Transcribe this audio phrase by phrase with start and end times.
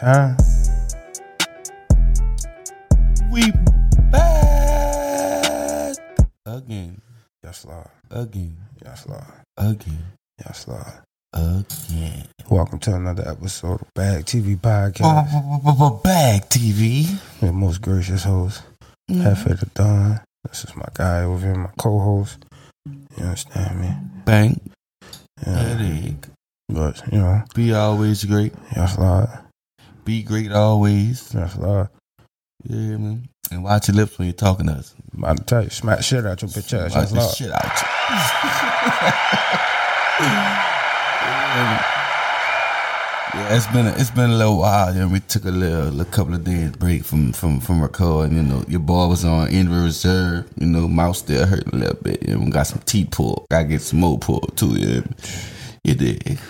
[0.00, 0.36] time.
[3.30, 3.52] We
[4.10, 5.96] back
[6.46, 7.00] again,
[7.44, 7.88] Yes, Lord.
[8.10, 9.24] again, Yes, Lord.
[9.56, 9.98] again,
[10.44, 10.84] Yes, Lord.
[11.34, 12.24] again.
[12.48, 16.02] Welcome to another episode of Bag TV Podcast.
[16.02, 17.06] Bag TV.
[17.42, 18.62] Your most gracious host,
[19.10, 19.22] mm-hmm.
[19.22, 20.20] Hefe the Don.
[20.48, 22.38] This is my guy over here, my co-host.
[22.86, 23.92] You understand me?
[24.24, 24.60] Bang.
[25.46, 25.58] Yeah.
[25.58, 26.26] Headache.
[26.68, 28.54] But, you know, Be always great.
[28.74, 29.28] yes, Lord.
[30.10, 31.32] Be great always.
[31.32, 33.28] Yeah, man.
[33.52, 34.92] And watch your lips when you're talking to us.
[35.12, 36.96] I'm about to tell you, smack shit out your bitch ass.
[36.96, 37.86] Yes, the shit out you.
[43.38, 44.92] yeah, it's been a, it's been a little while.
[44.92, 48.36] Yeah, we took a little a couple of days break from from from recording.
[48.36, 50.50] You know, your boy was on injury reserve.
[50.58, 52.26] You know, mouth still hurting a little bit.
[52.28, 53.46] You know, we got some teeth pulled.
[53.48, 54.74] Got to get some more pulled too.
[54.76, 55.02] Yeah,
[55.84, 56.40] you did.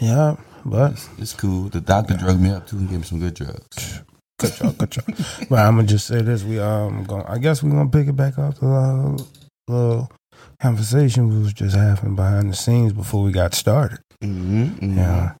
[0.00, 0.34] Yeah,
[0.66, 1.68] but It's cool.
[1.68, 4.02] The doctor drugged me up too and gave me some good drugs.
[4.38, 5.04] good job, good job.
[5.48, 8.16] but I'm gonna just say this: we um, going I guess we're gonna pick it
[8.16, 9.16] back up the uh,
[9.68, 10.10] little
[10.60, 13.98] conversation we was just having behind the scenes before we got started.
[14.22, 15.34] Mm-hmm, Yeah,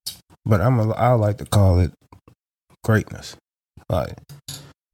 [0.44, 1.92] but I'm a, I like to call it
[2.84, 3.36] greatness.
[3.88, 4.16] Like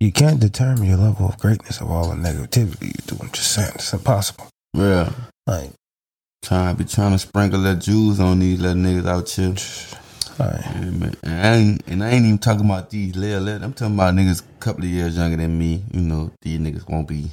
[0.00, 3.16] you can't determine your level of greatness of all the negativity you do.
[3.20, 4.48] I'm just saying it's impossible.
[4.74, 5.12] Yeah.
[5.46, 5.70] Like,
[6.42, 9.54] Trying be trying to sprinkle that juice on these little niggas out here.
[10.44, 11.14] Yeah, man.
[11.22, 14.14] And I ain't and I ain't even talking about these little, little I'm talking about
[14.14, 15.82] niggas a couple of years younger than me.
[15.92, 17.30] You know, these niggas won't be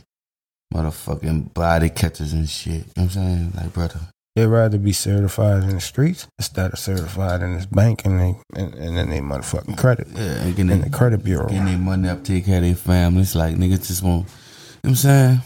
[0.73, 2.73] motherfucking body catchers and shit.
[2.73, 3.51] You know what I'm saying?
[3.55, 3.99] Like, brother.
[4.35, 8.35] they'd rather be certified in the streets instead of certified in this bank and they
[8.53, 11.47] and, and then they motherfucking credit Yeah, and getting, in the credit bureau.
[11.47, 13.35] getting their money up, take care of their families.
[13.35, 14.35] Like, niggas just won't, you know
[14.81, 15.41] what I'm saying?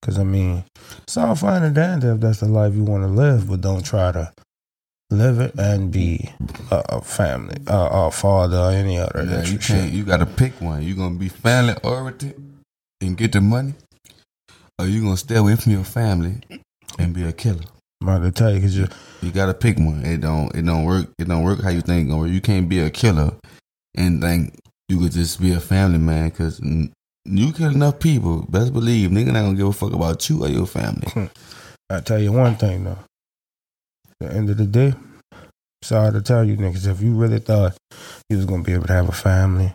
[0.00, 0.64] Because, I mean,
[1.02, 3.84] it's all fine and dandy if that's the life you want to live, but don't
[3.84, 4.32] try to
[5.10, 6.30] live it and be
[6.70, 10.60] a, a family, uh, a father, or any other Yeah, you can't, you gotta pick
[10.60, 10.82] one.
[10.82, 12.40] You gonna be family oriented
[13.00, 13.74] and get the money,
[14.78, 16.40] or you gonna stay away from your family
[16.98, 17.64] and be a killer.
[18.00, 18.86] I'm about to tell you, because you,
[19.22, 20.04] You gotta pick one.
[20.04, 21.08] It don't it don't work.
[21.18, 22.26] It don't work how you think Or.
[22.26, 23.32] You can't be a killer
[23.96, 28.44] and think you could just be a family man because you kill enough people.
[28.48, 31.30] Best believe nigga not gonna give a fuck about you or your family.
[31.90, 32.98] I tell you one thing, though.
[34.20, 34.94] At the end of the day,
[35.82, 37.76] sorry to tell you niggas, if you really thought
[38.30, 39.72] you was going to be able to have a family,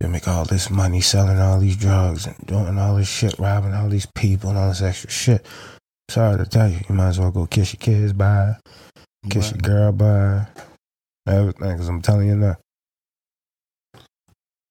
[0.00, 3.74] you make all this money selling all these drugs and doing all this shit, robbing
[3.74, 5.46] all these people and all this extra shit,
[6.10, 8.56] sorry to tell you, you might as well go kiss your kids bye.
[9.28, 10.46] Kiss your girl by
[11.26, 12.56] everything, because I'm telling you now,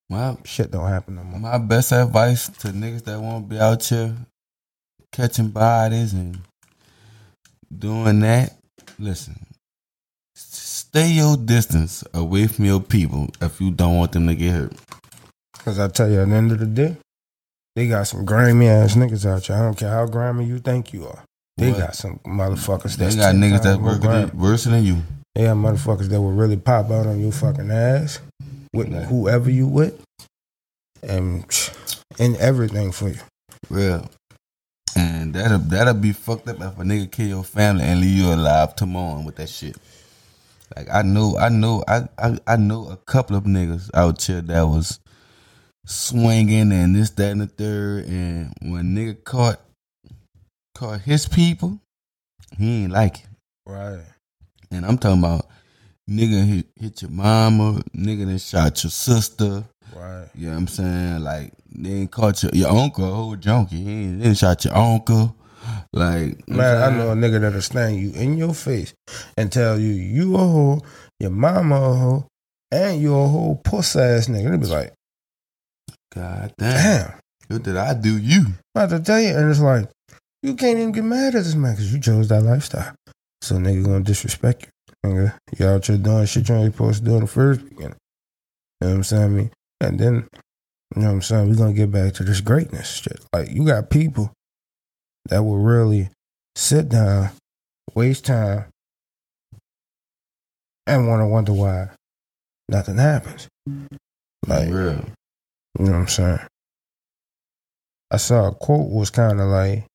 [0.09, 1.39] My shit don't happen no more.
[1.39, 4.15] my best advice to niggas that won't be out here
[5.11, 6.39] catching bodies and
[7.77, 8.58] doing that.
[8.99, 9.45] Listen,
[10.35, 14.73] stay your distance away from your people if you don't want them to get hurt.
[15.53, 16.97] Because I tell you, at the end of the day,
[17.75, 19.55] they got some grimy ass niggas out here.
[19.55, 21.23] I don't care how grimy you think you are.
[21.57, 21.79] They What?
[21.79, 25.01] got some motherfuckers They that's got niggas that work worse than you.
[25.35, 28.19] They got motherfuckers that will really pop out on your fucking ass
[28.73, 29.03] with Right.
[29.05, 30.01] whoever you with,
[31.03, 31.45] and
[32.19, 33.19] and everything for you.
[33.69, 34.09] Real.
[34.99, 38.33] And that'll that'll be fucked up if a nigga kill your family and leave you
[38.33, 39.77] alive tomorrow with that shit.
[40.75, 44.41] Like I know, I know, I, I I know a couple of niggas out here
[44.41, 44.99] that was
[45.85, 48.05] swinging and this, that, and the third.
[48.05, 49.61] And when nigga caught
[50.75, 51.79] caught his people,
[52.57, 53.27] he ain't like it.
[53.65, 54.03] Right.
[54.71, 55.47] And I'm talking about
[56.09, 59.63] nigga hit, hit your mama, nigga that shot your sister.
[59.95, 60.27] Right.
[60.35, 61.23] You know what I'm saying?
[61.23, 63.83] Like they ain't caught your, your uncle a whole junkie.
[63.83, 65.35] He ain't, they ain't shot your uncle.
[65.93, 68.93] Like Man, I know a nigga that'll stand you in your face
[69.37, 70.81] and tell you you a hoe,
[71.19, 72.27] your mama a hoe,
[72.71, 74.51] and you a whole puss ass nigga.
[74.51, 74.93] They be like.
[76.13, 77.07] God damn.
[77.07, 77.19] damn.
[77.47, 78.45] What did I do you?
[78.75, 79.89] I'm about to tell you, and it's like
[80.41, 82.93] you can't even get mad at this man because you chose that lifestyle.
[83.41, 85.09] So nigga gonna disrespect you.
[85.09, 87.95] Nigga, you out here doing shit you ain't supposed to do in the first beginning.
[88.81, 89.23] You know what I'm saying?
[89.23, 90.27] I mean, and then
[90.95, 91.49] you know what I'm saying.
[91.49, 93.19] we're gonna get back to this greatness shit.
[93.33, 94.31] Like you got people
[95.25, 96.09] that will really
[96.55, 97.29] sit down,
[97.93, 98.65] waste time,
[100.87, 101.89] and want to wonder why
[102.67, 103.47] nothing happens.
[104.47, 105.05] Like real.
[105.77, 106.39] you know what I'm saying?
[108.11, 109.85] I saw a quote was kind of like,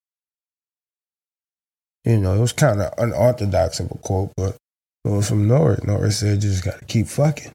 [2.05, 4.57] you know, it was kind of unorthodox of a quote, but
[5.05, 5.83] it was from Norris.
[5.83, 7.53] Norris said, "You just got to keep fucking."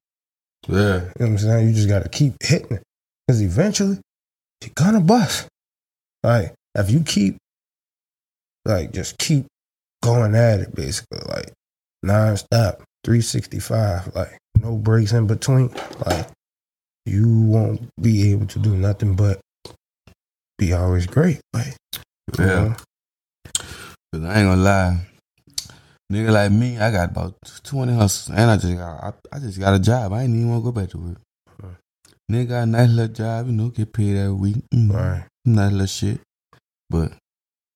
[0.68, 0.76] Yeah.
[0.76, 1.68] You know what I'm saying?
[1.68, 2.84] You just gotta keep hitting it.
[3.28, 4.00] Cause eventually
[4.62, 5.48] you're gonna bust.
[6.24, 7.38] Like if you keep
[8.66, 9.46] like just keep
[10.04, 11.52] going at it basically, like
[12.04, 15.70] non-stop, 365, like no breaks in between,
[16.06, 16.28] like
[17.06, 19.40] you won't be able to do nothing but
[20.58, 21.40] be always great.
[21.54, 21.76] Like
[22.38, 22.46] Yeah.
[22.46, 22.76] know?
[24.14, 25.09] Cause I ain't gonna lie.
[26.12, 28.36] Nigga like me, I got about 20 hustles.
[28.36, 30.12] And I just got I, I just got a job.
[30.14, 31.18] I ain't even wanna go back to work.
[31.62, 31.76] Right.
[32.32, 34.56] Nigga got a nice little job, you know, get paid every week.
[34.74, 35.24] Mm, Right.
[35.46, 36.22] Nice little shit.
[36.90, 37.12] But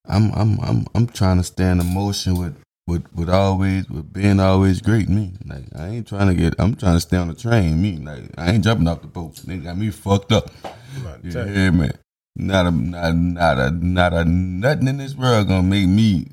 [0.06, 2.56] I'm I'm I'm I'm trying to stay in the motion with
[2.88, 5.34] with with always with being always great me.
[5.46, 7.98] Like I ain't trying to get I'm trying to stay on the train, me.
[7.98, 9.34] Like I ain't jumping off the boat.
[9.46, 10.50] Nigga got me fucked up.
[10.64, 11.52] I'm about to You you.
[11.52, 11.90] hear me?
[12.36, 16.26] Not a not not a not a nothing in this world gonna make me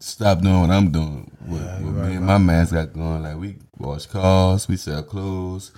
[0.00, 1.30] stop doing what I'm doing.
[1.46, 3.22] What, Yeah, what you me and my man's got going.
[3.22, 5.72] Like we wash cars, we sell clothes,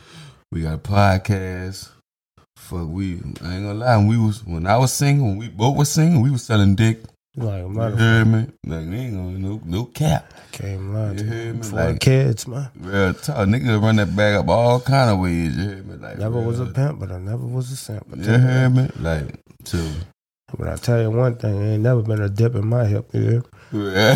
[0.53, 1.91] we got a podcast.
[2.57, 3.97] Fuck, we I ain't gonna lie.
[3.97, 6.75] When we was when I was singing, when we both was singing, we was selling
[6.75, 7.01] dick.
[7.39, 8.47] Like a You motherfucker hear me?
[8.67, 10.33] Like we ain't gonna no no cap.
[10.53, 11.63] came lying You to me me?
[11.63, 12.71] for Like- kids, man.
[12.81, 15.55] Real talk, niggas run that bag up all kind of ways.
[15.55, 15.97] You hear me?
[15.97, 18.07] Like Never was a pimp, but I never was a simp.
[18.17, 18.89] You hear me?
[18.99, 19.91] Like too.
[20.57, 23.11] But I tell you one thing, ain't never been a dip in my hip.
[23.13, 23.43] You hear?
[23.73, 24.15] Yeah.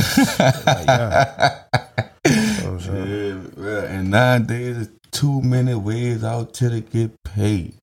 [2.25, 3.52] know what I'm saying?
[3.58, 3.82] yeah, yeah.
[3.85, 7.75] And nowadays, it's too many ways out to get paid.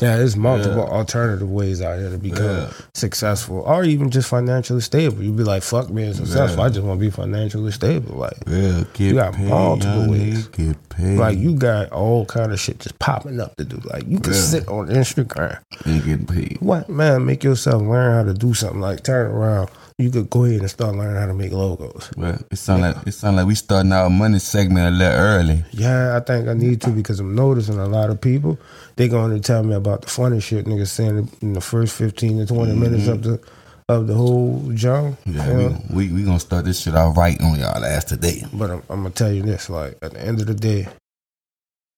[0.00, 0.92] Yeah, there's multiple Yeah.
[0.98, 2.70] alternative ways out here to become Yeah.
[2.94, 5.22] successful, or even just financially stable.
[5.22, 6.58] You'd be like, "Fuck being successful.
[6.58, 6.64] Yeah.
[6.64, 9.48] I just want to be financially stable." Like, Yeah, get You got paid.
[9.48, 10.46] multiple ways.
[10.48, 11.18] Get paid.
[11.18, 13.80] like you got all kind of shit just popping up to do.
[13.84, 14.38] Like, you can Yeah.
[14.40, 15.58] sit on Instagram.
[15.84, 16.58] and get paid.
[16.60, 17.24] What man?
[17.26, 18.80] Make yourself learn how to do something.
[18.80, 19.70] Like, turn around.
[19.96, 22.10] You could go ahead and start learning how to make logos.
[22.16, 25.64] Well, it sound like it sound like we starting our money segment a little early.
[25.70, 28.58] Yeah, I think I need to because I'm noticing a lot of people.
[28.96, 32.38] They going to tell me about the funny shit niggas saying in the first fifteen
[32.38, 33.40] to 20 minutes of the
[33.88, 34.58] of the whole.
[34.62, 35.32] Mm-hmm.
[35.32, 38.42] Yeah, we, we we gonna start this shit out right on y'all ass today.
[38.52, 40.88] But I'm, I'm gonna tell you this: like at the end of the day,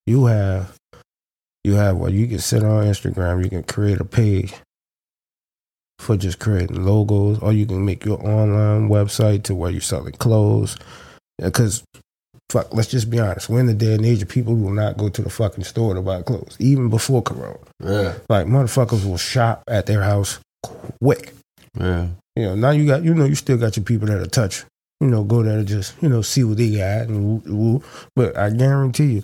[0.04, 0.76] you have
[1.64, 3.42] you have what you can sit on Instagram.
[3.42, 4.52] You can create a page
[5.98, 10.12] for just creating logos, or you can make your online website to where you're selling
[10.14, 10.76] clothes.
[11.42, 11.82] Because
[12.50, 14.70] fuck, let's just be honest: we're in the day and age of people who will
[14.72, 17.58] not go to the fucking store to buy clothes, even before Corona.
[17.82, 20.38] Yeah, Like motherfuckers will shop at their house
[21.02, 21.32] quick.
[21.78, 24.64] yeah, You know, now you got, you know, you still got your people that'll touch,
[25.00, 27.82] you know, go there to just, you know, see what they got and woo, woo.
[28.14, 29.22] But I guarantee you,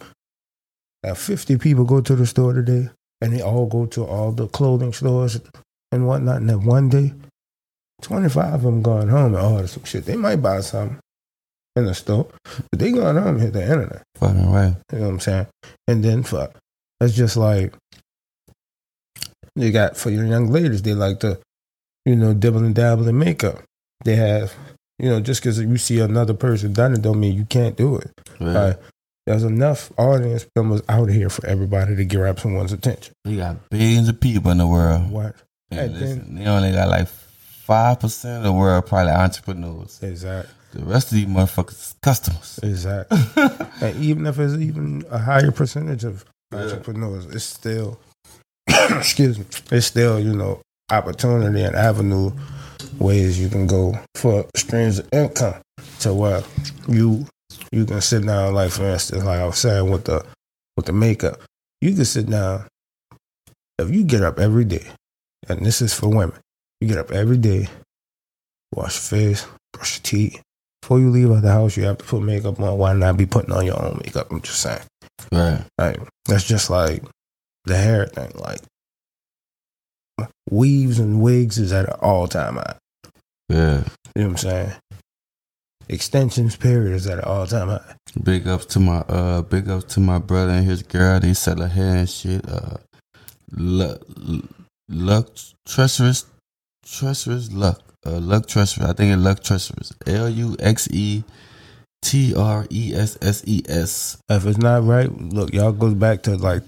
[1.03, 2.89] that 50 people go to the store today
[3.21, 5.41] and they all go to all the clothing stores
[5.93, 6.39] and whatnot.
[6.39, 7.13] And then one day,
[8.03, 10.07] 25 of them going home and order some shit.
[10.07, 10.99] They might buy something
[11.77, 12.27] in the store,
[12.71, 14.03] but they going home and hit the internet.
[14.17, 14.75] fucking right.
[14.93, 15.47] You know what I'm saying?
[15.87, 16.55] And then fuck.
[17.01, 17.75] That's just like
[19.55, 21.39] you got for your young ladies, they like to,
[22.05, 23.63] you know, dibble and dabble in makeup.
[24.05, 24.55] They have,
[24.99, 27.97] you know, just because you see another person done it don't mean you can't do
[27.97, 28.11] it.
[28.41, 28.53] Yeah.
[28.53, 28.81] Like,
[29.27, 33.15] there's enough audience members out here for everybody to grab someone's attention.
[33.25, 35.11] We got billions of people in the world.
[35.11, 35.37] What?
[35.79, 39.99] And listen, they only got like five percent of the world probably entrepreneurs.
[40.03, 40.53] Exactly.
[40.75, 42.59] The rest of these motherfuckers customers.
[42.63, 43.19] Exactly.
[43.83, 46.61] and even if it's even a higher percentage of Yeah.
[46.61, 47.99] entrepreneurs, it's still,
[48.69, 50.61] excuse me, it's still, you know,
[50.91, 52.31] opportunity and avenue
[52.99, 55.55] ways you can go for streams of income
[56.01, 56.43] to where
[56.89, 57.27] you
[57.71, 60.25] you can sit down like for instance like I was saying with the
[60.77, 61.41] with the makeup
[61.81, 62.67] you can sit down
[63.79, 64.85] if you get up every day
[65.49, 66.39] and this is for women
[66.81, 67.69] you get up every day
[68.75, 70.43] wash your face brush your teeth
[70.81, 73.27] before you leave out the house you have to put makeup on why not be
[73.27, 74.81] putting on your own makeup I'm just saying
[75.31, 75.65] Right.
[75.79, 77.03] like that's just like
[77.65, 78.61] the hair thing like
[80.51, 82.77] weaves and wigs is at an all-time high
[83.49, 83.85] Yeah.
[84.17, 84.73] you know what I'm saying?
[85.89, 87.95] Extensions period is at an all time high.
[88.23, 91.19] Big ups to my uh big ups to my brother and his girl.
[91.21, 92.49] They sell her hair and shit.
[92.49, 92.77] Uh
[93.53, 94.01] luck
[94.93, 95.29] luck
[95.67, 96.27] treacherous
[96.85, 97.81] treacherous luck.
[98.05, 98.89] Uh luck treacherous.
[98.89, 99.93] I think it's luck treacherous.
[100.07, 101.25] L U X E
[102.03, 104.19] T R E S S E S.
[104.29, 106.63] If it's not right, look, y'all goes back to like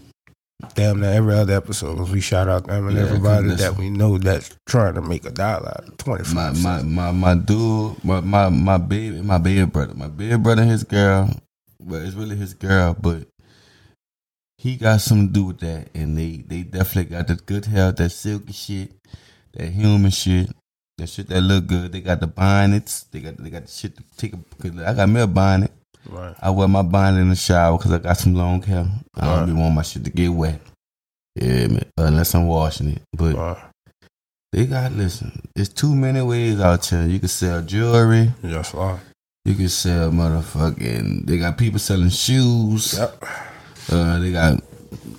[0.75, 2.09] damn near every other episode.
[2.09, 5.31] We shout out them and Yeah, everybody that we know that's trying to make a
[5.31, 9.65] dollar out of twenty My my my my dude, my my my baby my baby
[9.67, 9.95] brother.
[9.95, 11.31] My baby brother and his girl.
[11.81, 13.27] Well it's really his girl, but
[14.65, 15.89] he got something to do with that.
[15.95, 18.93] And they they definitely got the good health, that silky shit,
[19.53, 20.49] that human shit.
[20.97, 21.93] That shit that look good.
[21.93, 23.03] They got the bonnets.
[23.13, 24.39] They got they got the shit to take a.
[24.63, 25.71] Cause I got me a bonnet.
[26.09, 26.35] Right.
[26.41, 28.87] I wear my bonnet in the shower because I got some long hair.
[29.15, 29.47] I don't Right.
[29.47, 30.61] be want my shit to get wet.
[31.37, 31.85] Yeah, man.
[31.99, 33.03] Unless I'm washing it.
[33.13, 33.63] But Right.
[34.53, 35.33] they got listen.
[35.55, 37.07] There's too many ways out here.
[37.07, 38.33] You can sell jewelry.
[38.43, 39.01] Right.
[39.45, 41.27] You can sell motherfucking.
[41.27, 42.95] They got people selling shoes.
[42.97, 43.25] Yep.
[43.91, 44.63] Uh, they got.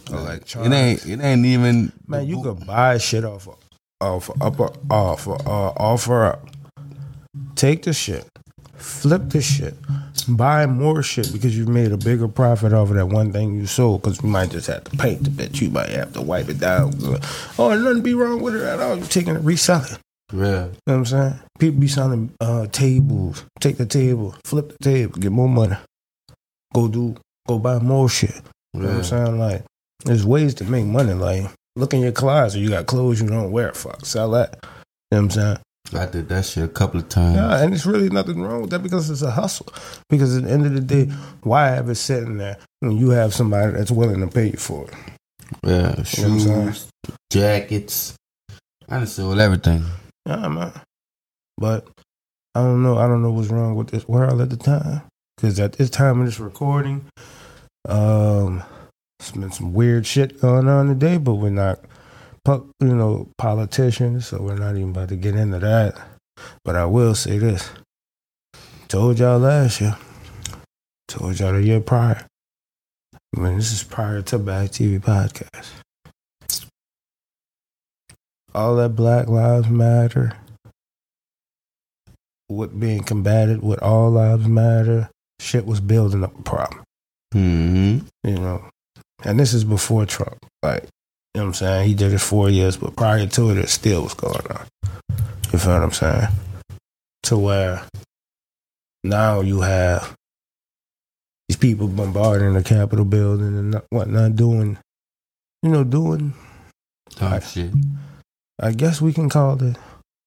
[0.07, 1.05] It ain't.
[1.05, 1.91] It ain't even.
[2.07, 3.57] Man, you could buy shit off of,
[4.01, 5.33] off of upper off uh,
[5.77, 6.47] offer up.
[7.55, 8.25] Take the shit,
[8.75, 9.75] flip the shit,
[10.27, 13.65] buy more shit because you've made a bigger profit off of that one thing you
[13.65, 14.01] sold.
[14.01, 15.61] Because you might just have to paint the bitch.
[15.61, 16.93] You might have to wipe it down.
[17.57, 18.97] Oh, nothing be wrong with it at all.
[18.97, 19.97] You taking it, resell it.
[20.33, 20.39] Yeah.
[20.39, 21.39] You know what I'm saying?
[21.59, 23.45] People be selling uh, tables.
[23.59, 25.77] Take the table, flip the table, get more money.
[26.73, 27.15] Go do,
[27.47, 28.41] go buy more shit.
[28.75, 29.39] You know what I'm saying?
[29.39, 29.63] Like,
[30.05, 31.13] there's ways to make money.
[31.13, 32.59] Like, look in your closet.
[32.59, 33.73] You got clothes you don't wear.
[33.73, 34.59] Fuck, sell that.
[34.63, 34.69] You know
[35.09, 35.57] what I'm saying?
[35.93, 37.35] I did that shit a couple of times.
[37.35, 39.67] Yeah, and it's really nothing wrong with that because it's a hustle.
[40.09, 41.05] Because at the end of the day,
[41.43, 44.87] why have it sitting there when you have somebody that's willing to pay you for
[44.87, 44.93] it?
[45.63, 46.87] Yeah, You know shoes,
[47.31, 48.15] jackets.
[48.89, 49.85] I done sold everything.
[50.25, 50.73] Yeah, man.
[51.57, 51.87] But
[52.55, 52.97] I don't know.
[52.97, 55.03] I don't know what's wrong with this world at the time.
[55.37, 57.05] Because at this time of this recording,
[57.89, 58.63] um,
[59.19, 61.79] it's been some weird shit going on today, but we're not,
[62.47, 65.95] you know, politicians, so we're not even about to get into that.
[66.63, 67.69] But I will say this.
[68.87, 69.97] Told y'all last year.
[71.07, 72.25] Told y'all the year prior.
[73.35, 75.67] I mean, this is prior to Bag TV podcast.
[78.53, 80.37] All that Black Lives Matter,
[82.47, 86.84] what being combated with All Lives Matter, shit was building up a problem
[87.35, 87.99] Mm-hmm.
[88.27, 88.65] you know.
[89.23, 90.37] And this is before Trump.
[90.63, 91.87] Like, you know what I'm saying?
[91.87, 94.65] He did it four years, but prior to it, it still was going on.
[95.51, 96.27] You feel what I'm saying?
[97.23, 97.83] To where
[99.03, 100.13] now you have
[101.49, 104.77] these people bombarding the Capitol building and not- whatnot, doing,
[105.61, 106.33] you know, doing,
[107.17, 107.43] Dumb Right.
[107.43, 107.71] shit.
[108.59, 109.77] I guess we can call it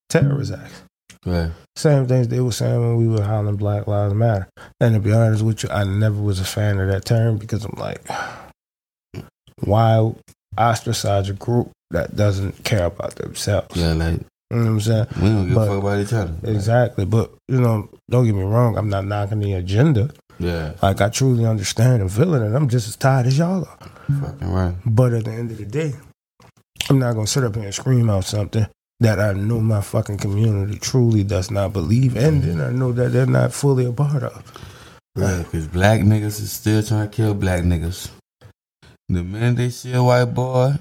[0.08, 0.82] terrorist acts.
[1.26, 1.50] Right.
[1.76, 4.48] Same things they were saying when we were hollering Black Lives Matter.
[4.80, 7.64] And to be honest with you, I never was a fan of that term because
[7.64, 8.00] I'm like,
[9.60, 10.12] why
[10.56, 13.76] ostracize a group that doesn't care about themselves?
[13.76, 14.20] Yeah, like
[14.50, 15.06] You know what I'm saying?
[15.16, 16.34] we don't give But- a fuck about each other.
[16.44, 17.04] Exactly.
[17.04, 20.10] But, you know, don't get me wrong, I'm not knocking the agenda.
[20.40, 23.64] Yeah, Like, I truly understand and feel it, and I'm just as tired as y'all
[23.64, 23.78] are.
[24.20, 24.74] fucking right.
[24.86, 25.94] But at the end of the day,
[26.88, 28.66] I'm not going to sit up here and scream out something
[29.00, 32.24] that I know my fucking community truly does not believe, mm-hmm.
[32.24, 34.52] and then I know that they're not fully a part of.
[35.14, 38.10] Right, because black niggas is still trying to kill black niggas.
[39.08, 40.74] The minute they see a white boy,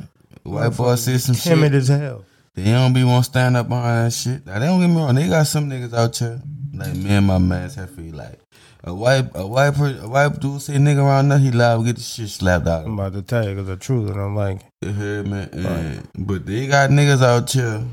[0.44, 2.26] white boy see some timid shit, as hell.
[2.56, 4.46] they don't be want to stand up behind that shit.
[4.46, 6.42] Now, they don't get me wrong, they got some niggas out here,
[6.74, 8.40] like me and my man Hefe, like,
[8.84, 11.96] a white, a white, per, a white dude say nigga around there, he to get
[11.96, 14.62] the shit slapped out I'm about to tell you because the truth, and I'm like,
[14.82, 15.48] You heard me?
[15.52, 17.84] And- But they got niggas out here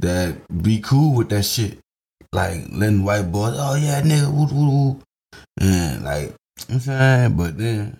[0.00, 1.78] that be cool with that shit.
[2.32, 5.00] Like letting white boys, oh yeah, nigga, woo, woo, woo.
[5.60, 6.34] And like,
[6.68, 7.96] I'm saying, but then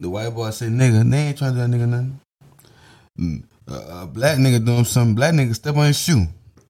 [0.00, 2.20] the white boy say, nigga, they ain't trying to do that nigga nothing.
[3.18, 6.26] Mm, A, black nigga doing something, black nigga step on his shoe.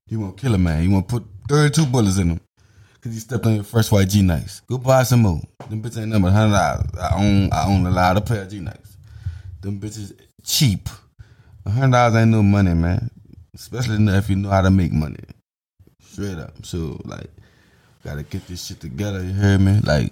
[0.07, 0.83] You want to kill a man.
[0.83, 2.41] You want to put 32 bullets in him.
[3.01, 4.61] Cause he stepped on your first white G Nikes.
[4.67, 5.41] Go buy some more.
[5.71, 6.85] Them bitches ain't number hundred dollars.
[7.01, 8.95] I own I own a lot of pair of G Nikes.
[9.61, 10.87] Them bitches cheap.
[11.67, 13.09] Hundred dollars ain't no money, man.
[13.53, 15.23] Especially if you know how to make money.
[16.01, 16.65] Straight up.
[16.65, 17.29] So like,
[18.03, 19.23] gotta get this shit together.
[19.23, 19.79] You hear me?
[19.81, 20.11] Like,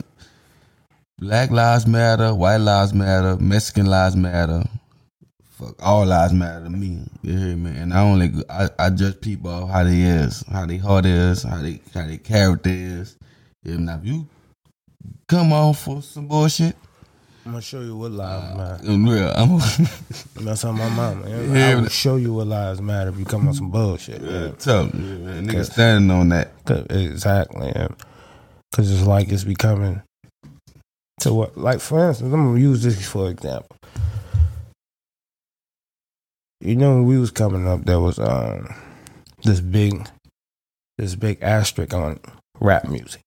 [1.20, 2.34] Black lives matter.
[2.34, 3.36] White lives matter.
[3.38, 4.64] Mexican lives matter.
[5.50, 7.04] Fuck, all lives matter to me.
[7.22, 7.72] You hear me?
[7.72, 11.62] And I only I, I judge people how they is, how they heart is, how
[11.62, 13.18] they how they character is.
[13.66, 14.30] Now if you
[15.28, 16.78] come on for some bullshit,
[17.46, 18.86] I'm gonna show you what lives matter.
[18.86, 19.58] in real, I'm
[20.46, 21.28] That's on my mama.
[21.30, 21.54] You know?
[21.54, 24.22] Yeah, I will but- show you what lives matter if you come on some bullshit.
[24.22, 24.56] yeah, man.
[24.58, 24.94] tough.
[24.94, 25.48] Yeah, man.
[25.48, 26.52] Niggas standing on that.
[26.66, 27.72] 'Cause- Exactly.
[28.72, 30.02] Because it's like it's becoming
[31.22, 33.76] to what, like for instance, I'm gonna use this for example.
[36.62, 38.68] You know, when we was coming up, there was um
[39.44, 40.08] this big,
[40.98, 42.20] this big asterisk on
[42.60, 43.22] rap music,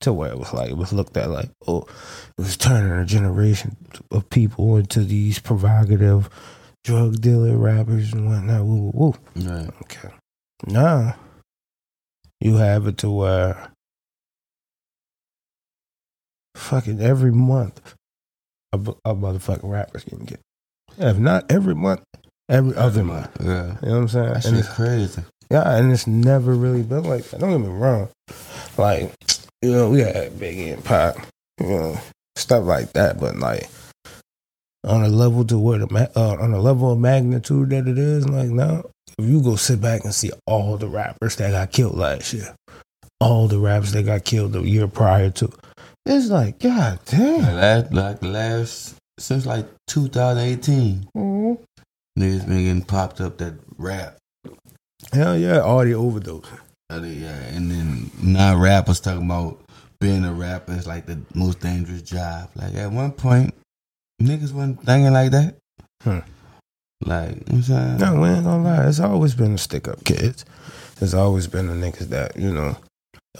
[0.00, 3.04] to where it was like it was looked at like oh, it was turning a
[3.04, 3.76] generation
[4.10, 6.28] of people into these provocative
[6.84, 8.64] drug dealer rappers and whatnot.
[8.64, 9.48] Woo, woo, woo.
[9.50, 9.70] Right.
[9.82, 10.08] Okay.
[10.66, 11.16] Now
[12.40, 13.70] you have it to where
[16.54, 17.94] fucking every month
[18.72, 20.40] a, a motherfucking rapper's getting get.
[20.98, 22.02] If not every month,
[22.48, 23.30] every other month.
[23.40, 23.76] Yeah.
[23.82, 24.32] You know what I'm saying?
[24.34, 25.22] That And it's, crazy.
[25.50, 27.40] yeah, and it's never really been like that.
[27.40, 28.08] Don't get me wrong.
[28.76, 29.12] Like
[29.62, 31.16] You know, we had Biggie and Pac,
[31.60, 31.98] you know,
[32.36, 33.20] stuff like that.
[33.20, 33.68] But like
[34.84, 37.98] on a level to where the ma- uh, on a level of magnitude that it
[37.98, 38.84] is, like now,
[39.18, 42.54] if you go sit back and see all the rappers that got killed last year,
[43.20, 45.52] all the rappers that got killed the year prior to,
[46.06, 47.42] it's like, god Like damn.
[47.56, 51.58] last, like last since like 2018, Mhm.
[52.18, 54.16] niggas been getting popped up that rap.
[55.12, 56.46] Hell yeah, audio overdose.
[56.90, 59.58] Yeah, and then non rappers talking about
[60.00, 62.50] being a rapper is like the most dangerous job.
[62.54, 63.54] Like at one point,
[64.20, 65.56] niggas wasn't thinking like that.
[66.02, 66.18] Hmm.
[67.02, 67.96] Like, you know what I'm saying?
[67.98, 68.86] No, we ain't gonna lie.
[68.86, 70.44] It's always been the stick up kids.
[70.98, 72.76] There's always been the niggas that, you know,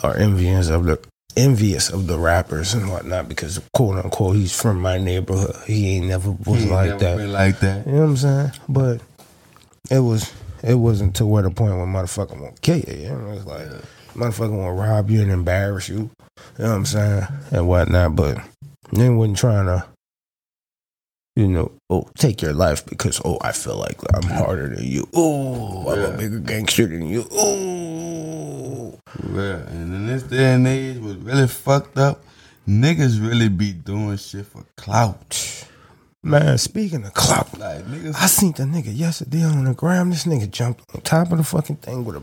[0.03, 0.99] are envious of the
[1.37, 5.57] envious of the rappers and whatnot because quote unquote he's from my neighborhood.
[5.67, 7.17] He ain't never was He ain't like never that.
[7.17, 7.87] Been like that.
[7.87, 8.51] You know what I'm saying?
[8.69, 9.01] But
[9.91, 13.03] it was it wasn't to where the point where motherfucker won't kill you.
[13.03, 13.67] You know, it's like
[14.15, 16.11] motherfucker won't rob you and embarrass you.
[16.59, 17.23] You know what I'm saying?
[17.53, 18.17] And whatnot.
[18.17, 18.39] But
[18.93, 19.85] they wasn't trying to,
[21.37, 25.09] you know, oh, take your life because oh, I feel like I'm harder than you.
[25.15, 26.07] Oh, I'm Yeah.
[26.09, 27.27] a bigger gangster than you.
[27.33, 28.99] Oh,
[29.35, 32.23] Yeah, and in this day and age, was really fucked up.
[32.69, 35.60] Niggas really be doing shit for clout.
[36.23, 36.59] Man.
[36.59, 40.11] Speaking of clout, Like niggas, I seen the nigga yesterday on the gram.
[40.11, 42.23] This nigga jumped on top of the fucking thing with a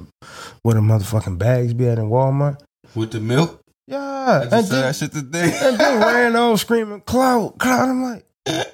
[0.63, 2.60] with a motherfucking bags be at in Walmart.
[2.95, 3.62] with the milk.
[3.88, 5.60] Yeah, I and just said then, that shit today.
[5.63, 7.88] and then ran off screaming clout, clout.
[7.88, 8.25] I'm like,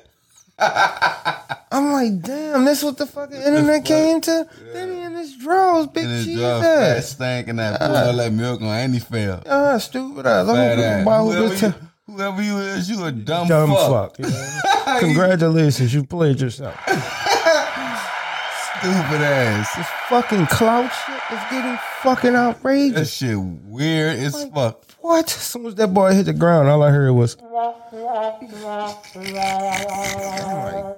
[0.60, 4.48] I'm like, damn, this what the fucking internet came to.
[4.72, 8.14] Then he in his drawers, big and his cheese fat stank and that pull all
[8.16, 9.42] that milk on any fail.
[9.48, 10.46] Ah, stupid ass.
[10.48, 11.74] Gonna buy Whoever, this
[12.14, 14.18] whoever you is, you a dumb, dumb fuck.
[14.18, 14.20] fuck.
[14.20, 15.00] you know?
[15.00, 16.76] Congratulations, you played yourself.
[18.80, 19.76] Stupid ass.
[19.76, 23.00] This fucking clout shit is getting fucking outrageous.
[23.00, 24.84] That shit weird as fuck.
[25.00, 25.26] What?
[25.26, 27.72] As soon as that boy hit the ground, all I heard was, I'm like,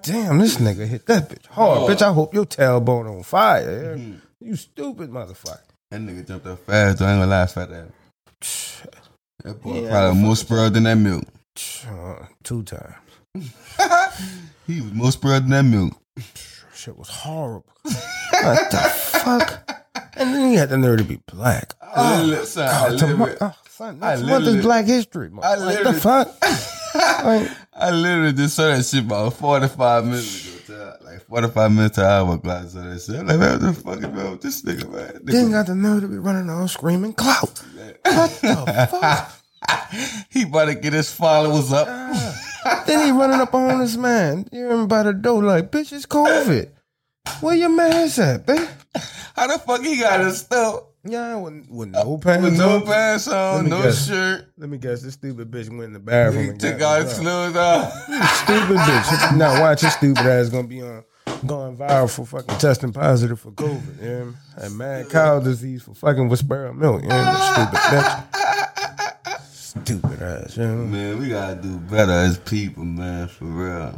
[0.04, 1.90] damn, this nigga hit that bitch hard.
[1.90, 3.98] Bitch, I hope your tailbone on fire.
[3.98, 4.48] Mm-hmm.
[4.48, 5.60] You stupid motherfucker.
[5.92, 7.02] That nigga jumped up fast.
[7.02, 8.82] I ain't gonna lie, fat ass.
[9.46, 11.24] That boy Yeah, probably more spoiled than that milk.
[11.88, 12.96] Uh, two times.
[14.68, 15.94] He was more spoiled than that milk.
[16.74, 17.72] Shit was horrible.
[17.84, 19.86] what the fuck?
[20.16, 21.76] And then he had the nerve to be black.
[21.80, 25.30] I literally, son, I God, tomorrow, literally, oh, son, I next month is Black History
[25.30, 25.46] Month.
[25.46, 26.36] I What the fuck?
[26.96, 30.55] Like, I literally just saw that shit about 45 minutes ago.
[31.04, 32.40] Like 45 minutes an hour.
[32.44, 33.26] I saw that shit.
[33.26, 35.20] Like, man, what the fuck is wrong with this nigga, man?
[35.24, 37.62] then Nigga, got the nerve to be running on screaming clout.
[38.04, 39.32] What the fuck?
[40.30, 41.88] he about to get his followers up.
[42.86, 44.48] then he running up on this man.
[44.52, 46.70] You hear him by the door like, bitch, it's COVID.
[47.42, 48.70] Where your mask at, bitch?
[49.36, 50.84] How the fuck he got his stuff?
[51.08, 52.86] Yeah, with, with no pants With no on.
[52.86, 54.08] pants on, no guess.
[54.08, 54.52] shirt.
[54.58, 57.14] Let me guess, this stupid bitch went in the bathroom He and took all his
[57.20, 57.92] clothes off.
[57.94, 59.38] Stupid bitch.
[59.38, 61.04] Now watch this stupid ass gonna be on
[61.46, 64.02] going viral for fucking testing positive for COVID.
[64.02, 64.34] You know?
[64.58, 67.04] And mad cow disease for fucking with sparrow milk.
[67.04, 67.54] You know?
[67.54, 68.24] Stupid bitch.
[69.52, 70.58] Stupid ass.
[70.58, 70.86] You know?
[70.86, 73.94] Man, we gotta do better as people, man, for real.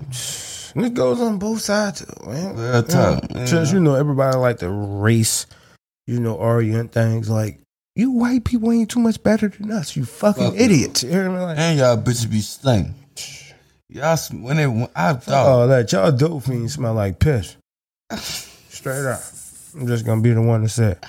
[0.76, 2.56] It goes on both sides, man.
[2.56, 3.24] Real talk.
[3.32, 3.46] Yeah.
[3.46, 5.46] Since you know everybody like the race,
[6.08, 7.60] you know, orient things like
[7.96, 9.96] you white people ain't too much better than us.
[9.96, 11.04] You fucking Fuck idiots.
[11.04, 11.40] You hear me?
[11.40, 12.96] Like, And y'all bitches be stunk.
[13.90, 17.56] Y'all, when they, when I thought, oh, that y'all dope fiends smell like piss.
[18.70, 19.22] Straight up.
[19.76, 20.92] I'm just gonna be the one to say.
[20.92, 21.06] it.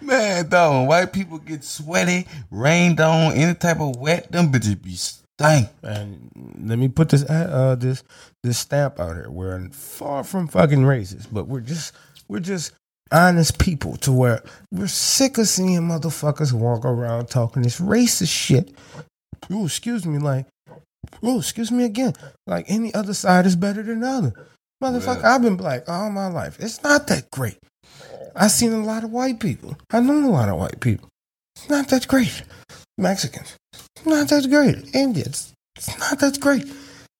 [0.00, 4.80] man, though, when white people get sweaty, rained on, any type of wet, them bitches
[4.80, 5.68] be stank.
[5.82, 6.30] And
[6.64, 8.04] let me put this uh this
[8.42, 9.30] this stamp out here.
[9.30, 11.94] We're far from fucking racist, but we're just
[12.28, 12.72] we're just
[13.12, 14.42] honest people to where
[14.72, 18.74] we're sick of seeing motherfuckers walk around talking this racist shit.
[19.50, 20.46] Oh, excuse me, like
[21.22, 22.14] oh, excuse me again.
[22.46, 24.32] Like any other side is better than the other.
[24.82, 25.34] Motherfucker, Yeah.
[25.34, 26.56] I've been black all my life.
[26.60, 27.58] It's not that great.
[28.34, 29.76] I've seen a lot of white people.
[29.90, 31.08] I know a lot of white people.
[31.54, 32.42] It's not that great.
[32.98, 33.56] Mexicans.
[33.72, 34.94] It's not that great.
[34.94, 35.54] Indians.
[35.76, 36.64] It's not that great.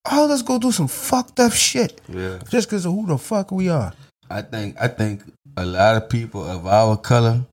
[0.05, 2.39] All of us go do some fucked up shit Yeah.
[2.49, 3.93] just because of who the fuck we are.
[4.29, 5.23] I think I think
[5.57, 7.45] a lot of people of our color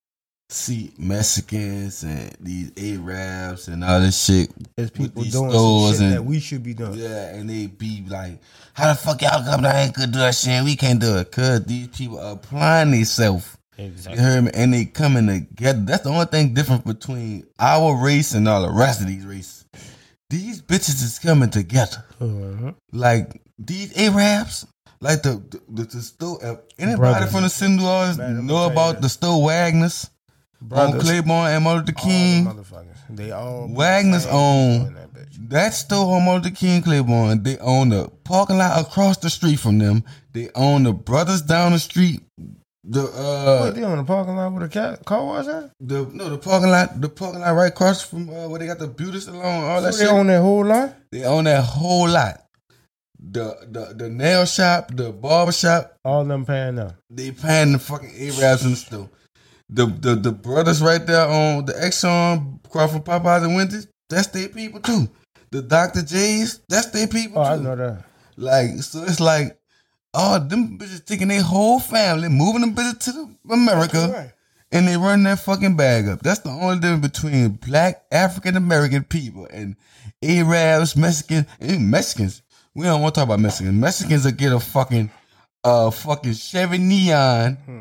[0.51, 4.51] see Mexicans and these Arabs and all this shit.
[4.77, 6.95] There's with these doing stores shit and- that we should be doing.
[6.99, 8.41] Yeah, and they be like,
[8.75, 10.63] "How the fuck y'all come down here could do that shit?
[10.63, 13.47] We can't do it." Cause these people are applying themselves.
[13.79, 14.23] You Exactly.
[14.23, 14.51] heard me?
[14.55, 15.81] And they coming together.
[15.83, 19.65] That's the only thing different between our race and all the rest of these races.
[20.31, 22.05] These bitches is coming together.
[22.21, 22.73] Uh-huh.
[22.93, 24.67] Like these Arabs,
[25.01, 26.39] like the the, the, the store.
[26.45, 27.33] uh, Anybody Brothers.
[27.33, 30.11] from the Sinduars Man, let me know about the store Wagners?
[30.63, 31.03] on Brothers.
[31.03, 32.45] Claiborne and Martin Luther All King.
[32.45, 32.97] the motherfuckers.
[33.11, 34.87] They all Wagner's same own.
[34.87, 35.49] in that bitch.
[35.51, 37.43] That store on Martin Luther King Claiborne.
[37.43, 40.05] They own the parking lot across the street from them.
[40.33, 42.23] They own the brothers down the street.
[42.87, 45.71] The uh Wait, they on the parking lot with a cat car wash at?
[45.81, 48.79] the no the parking lot the parking lot right across from uh, where they got
[48.79, 50.09] the beauty salon all So that they shit.
[50.13, 50.95] own that whole lot?
[51.11, 52.44] they own that whole lot.
[53.31, 56.93] The the the nail shop, the barber shop, All them paying them.
[57.09, 59.09] they paying the fucking Arabs and stuff.
[59.71, 64.49] The the the brothers right there on the Exxon Crawford, Popeyes and Wendy's, that's their
[64.49, 65.09] people too.
[65.51, 66.03] The Dr.
[66.03, 67.51] J's, that's their people Oh, too.
[67.51, 68.05] I know that.
[68.37, 69.57] Like, so it's like,
[70.13, 74.33] oh, them bitches taking their whole family, moving them bitches to America, Right.
[74.73, 76.21] and they run that fucking bag up.
[76.21, 79.77] That's the only difference between black African American people and
[80.23, 82.43] Arabs, Mexicans, and Mexicans.
[82.75, 83.75] We don't want to talk about Mexicans.
[83.81, 85.11] Mexicans will get a fucking,
[85.63, 87.81] uh, fucking Chevy Neon, Hmm.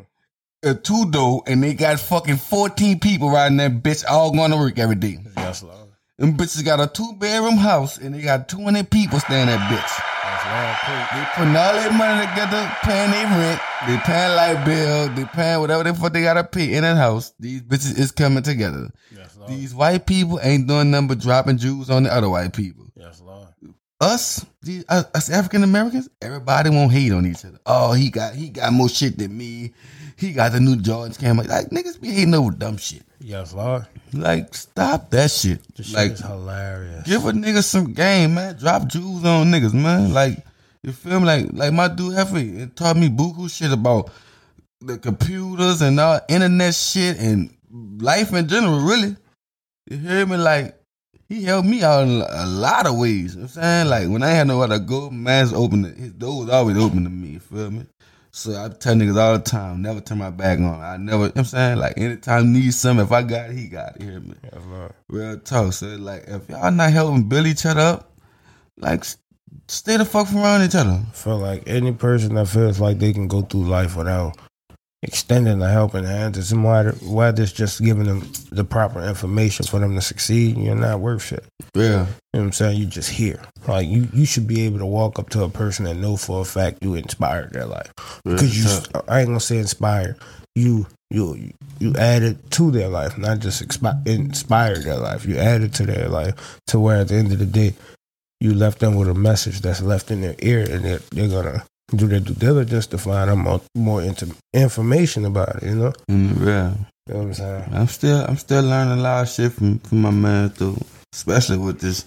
[0.63, 4.57] a two door, and they got fucking fourteen people riding that bitch, all going to
[4.57, 5.19] work every day.
[5.37, 5.77] Yes, Lord.
[6.19, 9.47] Them bitches got a two bedroom house, and they got two hundred people staying in
[9.47, 10.01] that bitch.
[10.23, 11.09] That's Lord.
[11.11, 15.59] They putting all their money together, paying their rent, they paying light bill, they paying
[15.59, 17.33] whatever the fuck they gotta pay in that house.
[17.39, 18.91] These bitches is coming together.
[19.13, 19.49] Yes, Lord.
[19.51, 22.85] These white people ain't doing nothing but dropping Jews on the other white people.
[22.95, 23.22] Yes, Lord.
[24.03, 24.45] Us,
[24.89, 27.57] us, African Americans, everybody won't hate on each other.
[27.65, 29.73] Oh, he got he got more shit than me.
[30.17, 31.45] He got the new Jordans camera.
[31.45, 33.03] Like niggas be hating over dumb shit.
[33.21, 33.87] Yes, Lord.
[34.11, 35.61] Like stop that shit.
[35.75, 37.03] This shit like is hilarious.
[37.05, 38.57] Give a nigga some game, man.
[38.57, 40.13] Drop jewels on niggas, man.
[40.13, 40.37] Like
[40.81, 41.25] you feel me?
[41.25, 44.11] Like like my dude Hefe it taught me buku shit about
[44.81, 49.15] the computers and all internet shit and life in general, really.
[49.89, 50.35] You hear me?
[50.35, 50.77] Like
[51.33, 53.33] he helped me out in a lot of ways.
[53.33, 53.89] You know what I'm saying?
[53.89, 57.09] Like when I had nowhere to go, man's open his door was always open to
[57.09, 57.85] me, you feel me?
[58.29, 60.79] So I tell niggas all the time, never turn my back on.
[60.79, 61.77] I never, you know what I'm saying?
[61.79, 64.03] Like anytime need something, if I got it, he got it.
[64.03, 64.35] You hear me?
[64.67, 64.93] Lord.
[65.09, 65.73] Real talk.
[65.73, 68.11] So like if y'all not helping build each other up,
[68.77, 69.03] like
[69.67, 71.01] stay the fuck from around each other.
[71.13, 74.37] feel like any person that feels like they can go through life without
[75.03, 79.79] extending a helping hand to somebody, whether it's just giving them the proper information for
[79.79, 81.45] them to succeed, you're not worth shit.
[81.75, 81.83] Yeah.
[81.83, 82.79] You know what I'm saying?
[82.79, 83.41] You just here.
[83.67, 86.41] Like you, you should be able to walk up to a person and know for
[86.41, 89.01] a fact you inspired their life because you.
[89.07, 90.17] I ain't gonna say inspired.
[90.55, 95.25] You, you, you added to their life, not just expi- inspired their life.
[95.25, 97.73] You added to their life to where at the end of the day,
[98.39, 101.65] you left them with a message that's left in their ear, and they're, they're gonna
[101.95, 105.63] do their due diligence to find out more, more into information about it.
[105.69, 106.73] You know, Mm, yeah.
[107.07, 107.69] you know what I'm saying?
[107.73, 110.77] I'm still I'm still learning a lot of shit from, from my man though.
[111.13, 112.05] Especially with this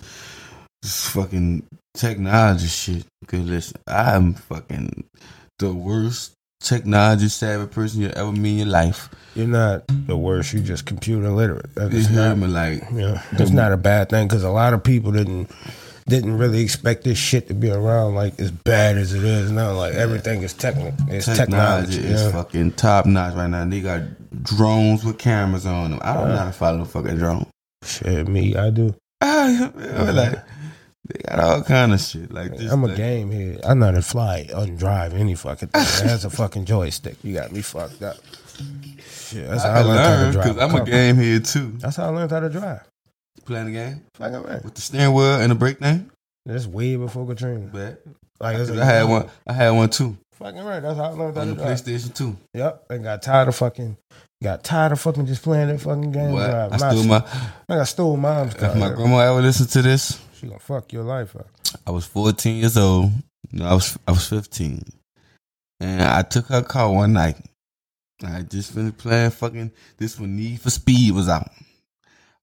[0.83, 1.63] this fucking
[1.97, 3.05] technology shit.
[3.27, 5.05] Cause listen, I'm fucking
[5.59, 9.09] the worst technology savvy person you ever meet in your life.
[9.35, 10.53] You're not the worst.
[10.53, 11.75] You're just computer literate.
[11.77, 12.47] That You not me?
[12.49, 15.51] Like Yeah, it's not a bad thing because a lot of people didn't
[16.07, 19.73] didn't really expect this shit to be around like as bad as it is now.
[19.73, 20.95] Like everything is technical.
[21.09, 21.99] It's technology technology.
[21.99, 22.33] is yeah.
[22.33, 23.65] fucking top notch right now.
[23.65, 24.03] They got
[24.43, 26.01] drones with cameras on them.
[26.03, 27.47] I don't know how to follow a fucking drone.
[27.85, 28.95] Shit, me, I do.
[29.23, 30.39] Ah, like
[31.09, 32.71] they got all kind of shit like this.
[32.71, 33.59] I'm a like, game here.
[33.67, 35.83] I know how to fly, undrive any fucking thing.
[36.05, 37.17] It has a fucking joystick.
[37.23, 38.19] You got me fucked up.
[39.09, 40.59] Shit, that's how I I can learned how to drive.
[40.59, 41.73] I'm a game here too.
[41.79, 42.83] That's how I learned how to drive.
[43.47, 44.65] Playing the game Fucking right.
[44.65, 46.11] with the steering wheel and the brake thing.
[46.45, 47.69] That's way before Katrina.
[47.73, 48.03] But
[48.41, 49.29] Like that's I had one.
[49.47, 50.81] I had one too Fucking right.
[50.81, 51.41] That's how I learned that.
[51.41, 51.63] on the.
[51.63, 52.37] PlayStation two.
[52.53, 52.87] Yep.
[52.91, 53.97] And got tired of fucking.
[54.43, 56.33] Got tired of fucking just playing that fucking game.
[56.33, 56.51] What?
[56.51, 56.73] drive.
[56.75, 57.27] I stole my.
[57.71, 58.71] I got stole mom's car.
[58.71, 61.49] If my grandma ever listen to this, she gonna fuck your life up.
[61.87, 63.13] I was 14 years old.
[63.51, 64.83] No, I was I was 15,
[65.81, 67.37] and I took her car one night.
[68.23, 71.51] I just finished playing fucking this when Need for Speed was out.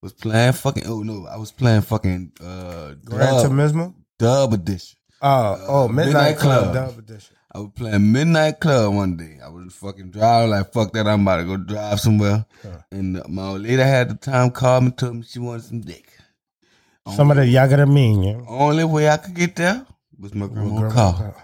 [0.03, 3.93] Was playing fucking oh no, I was playing fucking uh Gran dub, Turismo.
[4.19, 4.99] dub edition.
[5.21, 6.73] Oh, oh, Midnight, Midnight Club, Club.
[6.73, 7.35] Dub Edition.
[7.55, 9.37] I was playing Midnight Club one day.
[9.41, 11.07] I was fucking driving like fuck that.
[11.07, 12.45] I'm about to go drive somewhere.
[12.61, 12.79] Huh.
[12.91, 15.79] And uh, my old lady had the time called me told me she wanted some
[15.79, 16.11] dick.
[17.15, 18.41] Some of the Yaga mean, yeah.
[18.45, 19.85] Only way I could get there
[20.19, 21.13] was my grandma Grandma car.
[21.13, 21.43] car.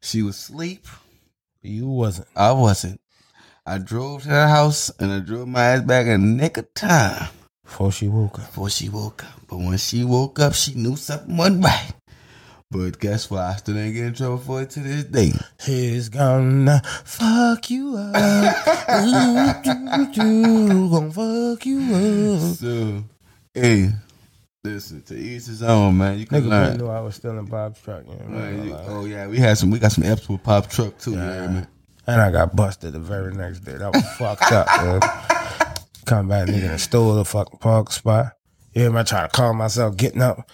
[0.00, 0.88] She was asleep.
[1.60, 2.26] You wasn't.
[2.34, 3.00] I wasn't.
[3.64, 6.74] I drove to the house and I drove my ass back in the nick of
[6.74, 7.28] time
[7.64, 8.46] Before she woke up.
[8.46, 9.32] before she woke up.
[9.48, 11.92] But when she woke up, she knew something wasn't right.
[12.70, 13.40] But guess what?
[13.42, 15.32] I still ain't get in trouble for it to this day.
[15.62, 18.16] He's gonna fuck you up.
[19.04, 21.80] Ooh, doo, doo, gonna fuck you
[22.40, 22.54] up.
[22.56, 23.04] So,
[23.54, 23.90] hey,
[24.64, 26.18] listen, to each his own, man.
[26.18, 26.78] You can Nigga learn.
[26.78, 28.04] know I was still in Pop's truck.
[28.06, 29.70] You know, Man, you- oh yeah, we had some.
[29.70, 31.12] We got some Eps with pop truck too.
[31.12, 31.66] Yeah, man.
[32.06, 33.76] And I got busted the very next day.
[33.76, 35.00] That was fucked up, man.
[36.04, 38.32] Come back, nigga, and stole the fucking park spot.
[38.74, 40.50] Yeah, I try to calm myself, getting up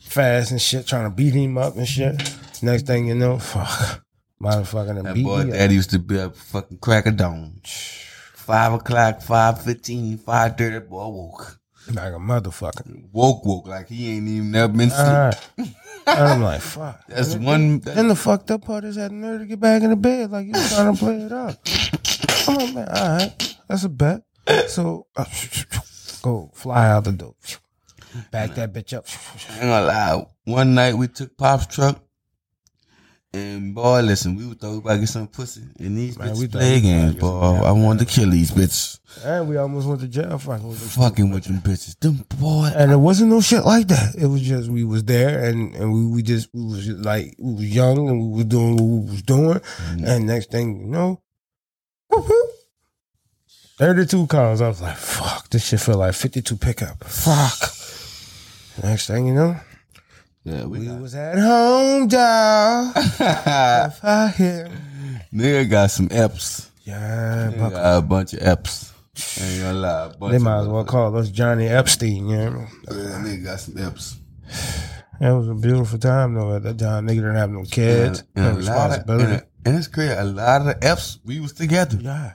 [0.00, 2.16] fast and shit, trying to beat him up and shit.
[2.62, 4.02] Next thing you know, fuck,
[4.42, 5.70] motherfucking That beat boy me up.
[5.70, 7.60] used to be a fucking crack of dawn.
[8.34, 11.58] Five o'clock, five fifteen, five thirty, boy woke.
[11.92, 13.04] like a motherfucker.
[13.12, 15.00] Woke woke like he ain't even never been sleep.
[15.06, 15.36] Alright.
[15.58, 15.74] And
[16.08, 17.04] I'm like, fuck.
[17.08, 19.90] That's And one Then the fucked up part is that nerve to get back in
[19.90, 21.56] the bed like you trying to play it up.
[22.48, 24.22] I'm like, man, all right, that's a bet.
[24.68, 25.24] So uh,
[26.22, 27.34] go fly out the door,
[28.30, 29.06] back that bitch up.
[29.50, 30.26] I ain't gonna lie.
[30.44, 32.00] One night we took Pop's truck.
[33.32, 35.62] And boy, listen, we thought we about to get some pussy.
[35.78, 37.60] And these Man, bitches we play games, boy.
[37.62, 38.98] I wanted to kill these bitches.
[39.22, 40.88] And we almost went to jail fucking with them.
[40.88, 41.98] Fucking with them bitches.
[41.98, 42.70] Them boy.
[42.74, 44.14] And it wasn't no shit like that.
[44.14, 47.34] It was just we was there and, and we, we just we was just like
[47.38, 49.60] we was young and we was doing what we was doing.
[50.02, 51.20] And next thing you know,
[52.08, 52.50] whoop, whoop.
[53.78, 54.60] 32 cars.
[54.60, 57.04] I was like, fuck, this shit feel like 52 pickup.
[57.04, 57.72] Fuck.
[58.82, 59.56] Next thing you know,
[60.44, 62.92] Yeah, we we was at home, dog.
[62.96, 64.70] if I hear.
[65.32, 66.68] Nigga got some Eps.
[66.84, 68.92] Yeah, Nigga got a bunch of Eps.
[69.40, 70.04] Ain't gonna lie.
[70.04, 72.66] a bunch they of might as well call us Johnny Epstein, you know?
[72.90, 74.16] Yeah, nigga got some Eps.
[75.18, 77.06] It was a beautiful time though at that time.
[77.06, 79.32] Nigga didn't have no kids, And, no lot of, responsibility.
[79.32, 80.12] and, and it's crazy.
[80.12, 81.96] A lot of the Eps, we was together.
[82.00, 82.34] yeah.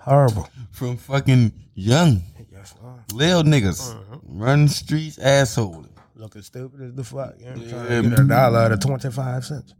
[0.00, 0.48] Horrible.
[0.72, 2.22] From fucking young.
[2.52, 3.00] Yes, Lord.
[3.12, 3.90] Little niggas.
[3.94, 4.18] Uh-huh.
[4.24, 5.86] Running streets, asshole.
[6.16, 7.34] Looking stupid as the fuck.
[7.38, 9.74] You know, Yeah, trying to get a dollar of 25 cents.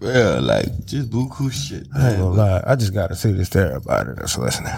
[0.00, 1.88] Yeah, like just buku shit.
[1.96, 2.62] I ain't gonna lie.
[2.66, 4.72] I just gotta say this to everybody that's listening.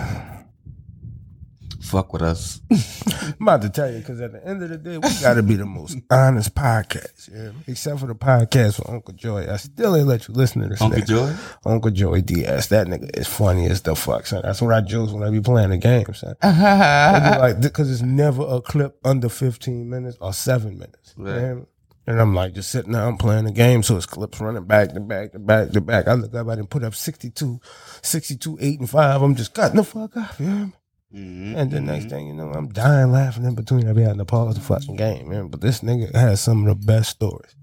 [1.90, 2.60] Fuck with us.
[2.70, 5.56] I'm about to tell you because at the end of the day, we gotta be
[5.56, 7.28] the most honest podcast.
[7.32, 7.52] Know?
[7.66, 9.50] Except for the podcast with Uncle Joy.
[9.50, 11.06] I still ain't let you listen to this Uncle nigga.
[11.08, 11.34] Joy?
[11.68, 12.68] Uncle Joy DS.
[12.68, 14.42] That nigga is funny as the fuck, son.
[14.44, 16.36] That's what I jokes when I be playing the game, son.
[17.40, 21.14] Like, because it's never a clip under 15 minutes or seven minutes.
[21.16, 21.26] Right.
[21.26, 21.66] know what I mean?
[22.06, 24.94] And I'm like, just sitting there, I'm playing the game, so it's clips running back
[24.94, 26.06] to back to back to back.
[26.06, 27.60] I look up, I didn't put up 62,
[28.02, 29.22] 62, 8, and 5.
[29.22, 30.72] I'm just cutting the fuck off, you
[31.14, 31.56] Mhm.
[31.56, 33.88] And the next thing you know, I'm dying laughing in between.
[33.88, 35.48] I be having to pause the fucking game, man.
[35.48, 37.54] But this nigga has some of the best stories.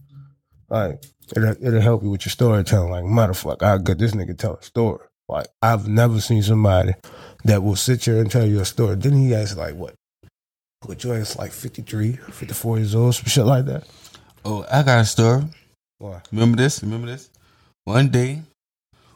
[0.70, 1.04] Like,
[1.36, 2.92] it'll, it'll help you with your storytelling.
[2.92, 5.06] Like, motherfucker, I good this nigga tell a story.
[5.30, 6.94] Like, I've never seen somebody
[7.46, 8.96] that will sit here and tell you a story.
[8.96, 9.94] Then he has like, what?
[10.86, 13.86] What you ass like 53, 54 years old, some shit like that.
[14.46, 15.44] Oh, I got a story.
[16.00, 16.22] Why?
[16.32, 16.84] Remember this?
[16.84, 17.30] Remember this?
[17.86, 18.42] One day,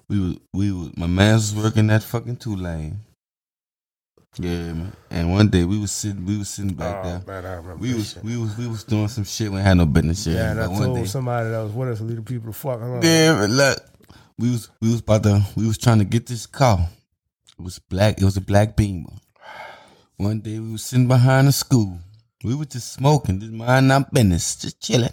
[0.09, 2.99] we was we was my man was working that fucking Tulane.
[4.37, 4.93] Yeah, man.
[5.09, 7.21] And one day we was sitting we was sitting back oh, there.
[7.21, 8.23] Oh, man, I We was shit.
[8.23, 10.35] we was we was doing some shit we had no business shit.
[10.35, 12.53] Yeah, and I But one told day, somebody that was with us leave the people
[12.53, 13.03] to fuck around.
[13.03, 13.79] Yeah, look,
[14.37, 16.87] we was we was about to we was trying to get this car.
[17.59, 18.19] It was black.
[18.19, 19.09] It was a black Beamer.
[20.15, 21.99] One day we was sitting behind the school.
[22.43, 25.09] We was just smoking, just mind our business, just chilling.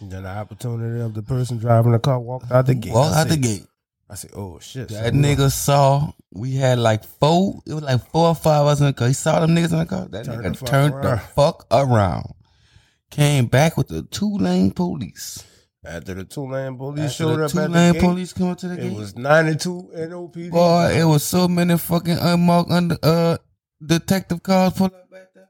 [0.00, 2.92] And then the opportunity of the person driving the car walked out the gate.
[2.92, 3.66] Walk I out the gate.
[4.10, 7.62] I said, "Oh shit!" That nigga saw we had like four.
[7.64, 9.06] It was like four or five of us in the car.
[9.08, 10.06] He saw them niggas in the car.
[10.08, 12.34] That nigga the turned the fuck around.
[13.10, 15.44] Came back with the Tulane police.
[15.84, 18.68] After the Tulane police After showed the up Tulane the gate, police come up to
[18.68, 18.96] the it gate.
[18.96, 20.50] was ninety two NOPD.
[20.50, 23.38] Boy, it was so many fucking unmarked under uh
[23.84, 25.48] detective cars pulled up back there.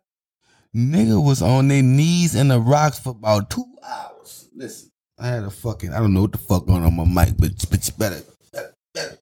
[0.76, 4.48] Nigga was on their knees in the rocks for about two hours.
[4.54, 7.36] Listen, I had a fucking I don't know what the fuck going on my mic,
[7.38, 8.22] but but you better,
[8.94, 9.18] better, better.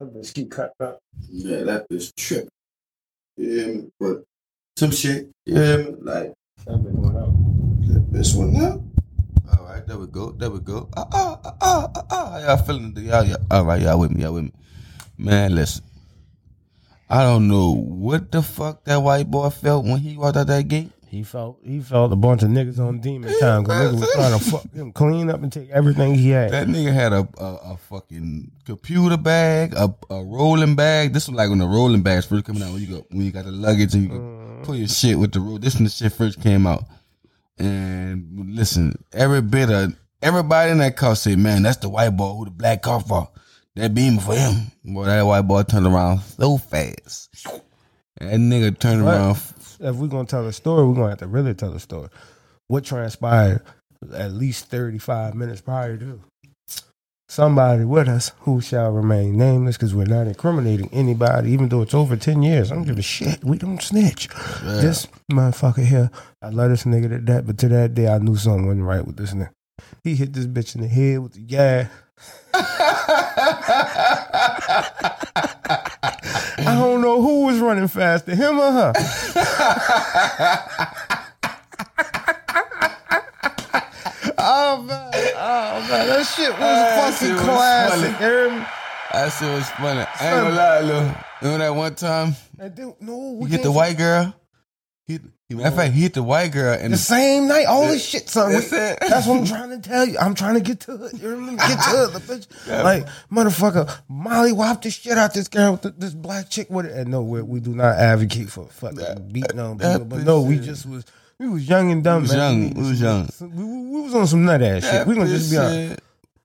[0.00, 0.98] That bitch keep cutting up.
[1.30, 2.48] Yeah, that bitch trip.
[3.36, 4.24] Yeah, but
[4.76, 5.30] some shit.
[5.46, 6.32] Yeah, like
[6.66, 7.34] That out.
[7.88, 8.80] that bitch went up.
[9.58, 10.32] All right, there we go.
[10.32, 10.88] There we go.
[10.96, 12.04] Ah ah ah ah ah.
[12.10, 12.38] ah.
[12.46, 13.02] Y'all feeling it?
[13.02, 14.22] Y'all, y'all, all right, y'all with me?
[14.22, 14.52] Y'all with me?
[15.18, 15.84] Man, listen.
[17.08, 20.66] I don't know what the fuck that white boy felt when he walked out that
[20.68, 20.90] gate.
[21.14, 24.36] He felt he felt a bunch of niggas on demon time because niggas was trying
[24.36, 26.50] to fuck him clean up and take everything he had.
[26.50, 31.12] That nigga had a a, a fucking computer bag, a, a rolling bag.
[31.12, 32.72] This was like when the rolling bags first coming out.
[32.72, 34.62] When you go when you got the luggage and you go mm-hmm.
[34.64, 35.60] put your shit with the roll.
[35.60, 36.82] This when the shit first came out.
[37.58, 42.32] And listen, every bit of everybody in that car said, "Man, that's the white boy
[42.32, 43.30] who the black car for.
[43.76, 47.30] That beam for him." Boy, that white boy turned around so fast.
[48.18, 49.14] That nigga turned What?
[49.14, 49.38] around.
[49.84, 52.08] If we're gonna tell a story, we're gonna have to really tell a story.
[52.68, 53.62] What transpired
[54.14, 56.20] at least thirty five minutes prior to
[57.28, 61.94] somebody with us who shall remain nameless because we're not incriminating anybody, even though it's
[61.94, 62.72] over ten years.
[62.72, 63.44] I don't give a shit.
[63.44, 64.28] We don't snitch.
[64.62, 68.36] This motherfucker here, I love this nigga to that, but to that day I knew
[68.36, 69.50] something wasn't right with this nigga.
[70.02, 71.90] He hit this bitch in the head with the gas.
[76.58, 78.92] I don't know who was running faster, him or her.
[84.38, 88.20] oh man, oh man, that shit was That fucking shit was classic.
[88.20, 88.66] You me?
[89.12, 90.00] That shit was funny.
[90.20, 91.14] I ain't gonna lie, Lil.
[91.42, 94.34] Remember that one time And then, no, we hit the white girl?
[95.06, 95.20] He,
[95.56, 98.04] he, matter of fact, he hit the white girl and The same night, all this
[98.04, 98.52] shit, son.
[98.52, 98.98] That's We- it.
[99.00, 100.18] That's what I'm trying to tell you.
[100.18, 101.14] I'm trying to get to it.
[101.20, 101.56] You remember?
[101.66, 102.18] Get to it, the
[102.68, 102.82] bitch.
[102.84, 106.86] Like, motherfucker, Molly whopped the shit out this girl with the, this black chick with
[106.86, 106.92] it.
[106.92, 110.04] And no, we, we do not advocate for fucking beating on people.
[110.04, 111.04] But no, we just was,
[111.38, 112.62] we was young and dumb, was man.
[112.62, 112.74] young.
[112.74, 113.28] We was young.
[113.40, 115.06] We, we, we was on some nut ass shit.
[115.06, 116.00] We gonna just be honest.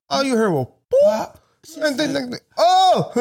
[0.08, 1.36] All you heard was, boop.
[1.84, 3.12] And then, then- then- oh!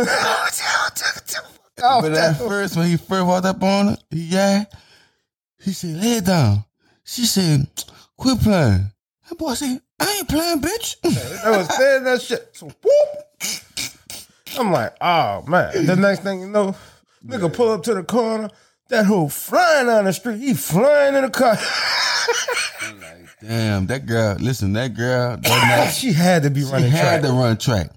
[1.82, 4.66] oh, But at first, when he first walked up on her, he yeah,
[5.62, 6.64] he said, lay it down.
[7.04, 7.68] She said,
[8.18, 8.92] quit playing.
[9.28, 10.96] That boy said, I ain't playing, bitch.
[11.44, 12.50] I was saying that shit.
[12.54, 13.90] So whoop.
[14.58, 15.86] I'm like, oh man.
[15.86, 16.76] The next thing you know,
[17.26, 18.50] nigga pull up to the corner.
[18.90, 20.40] That hoe flying down the street.
[20.40, 21.58] He flying in the car.
[23.00, 25.44] Like, damn, that girl, listen, that girl, that
[25.86, 26.90] night, she had to be running.
[26.90, 27.22] she had track.
[27.22, 27.92] to run track.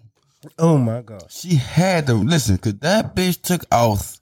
[0.59, 1.25] oh my god.
[1.31, 4.19] She had to, listen, because that bitch took off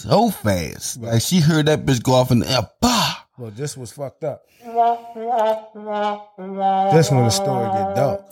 [0.00, 1.00] so fast.
[1.00, 3.24] Like, she heard that bitch go off in the air, bah!
[3.38, 4.46] Well, this was fucked up.
[4.64, 4.74] That's
[7.10, 8.22] when the story get dark.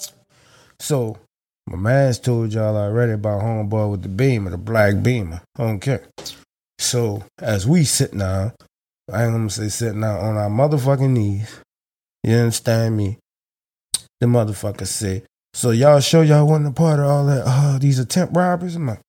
[0.80, 1.18] So,
[1.66, 5.42] my man's told y'all already about homeboy with the beamer, the black beamer.
[5.56, 6.06] I don't care.
[6.78, 8.52] So, as we sitting down,
[9.12, 11.60] I ain't gonna say sitting down on our motherfucking knees.
[12.22, 13.18] You understand me?
[14.20, 17.98] The motherfucker said, So y'all show y'all wasn't a part of all that, uh, these
[17.98, 18.76] attempt robbers.
[18.76, 19.00] I'm like,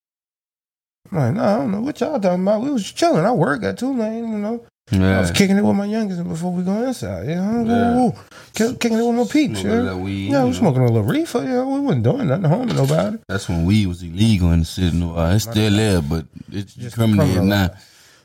[1.12, 2.62] I'm like, no, I don't know what y'all talking about.
[2.62, 3.24] We was chilling.
[3.24, 4.64] I work at Tulane, you know.
[4.92, 7.26] I was kicking it with my youngest before we go inside.
[7.28, 8.14] You know,
[8.56, 8.68] Yeah.
[8.78, 9.60] Kicking it with my peeps.
[9.60, 10.52] Smoking Yeah, weed, yeah, we know.
[10.56, 11.42] smoking a little reefer.
[11.42, 13.18] Yeah, we wasn't doing nothing, harming nobody.
[13.28, 14.96] That's when weed was illegal in the city.
[14.96, 17.46] No, uh, it's still there, but it's Just criminal criminal.
[17.46, 17.70] now.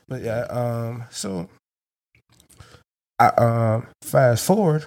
[0.08, 1.48] But yeah, um, so
[3.18, 4.84] I um fast forward,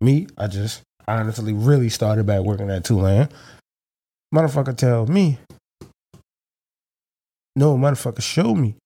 [0.00, 3.28] me, I just honestly really started back working at Tulane.
[4.34, 5.38] Motherfucker tell me,
[7.56, 8.76] no motherfucker show me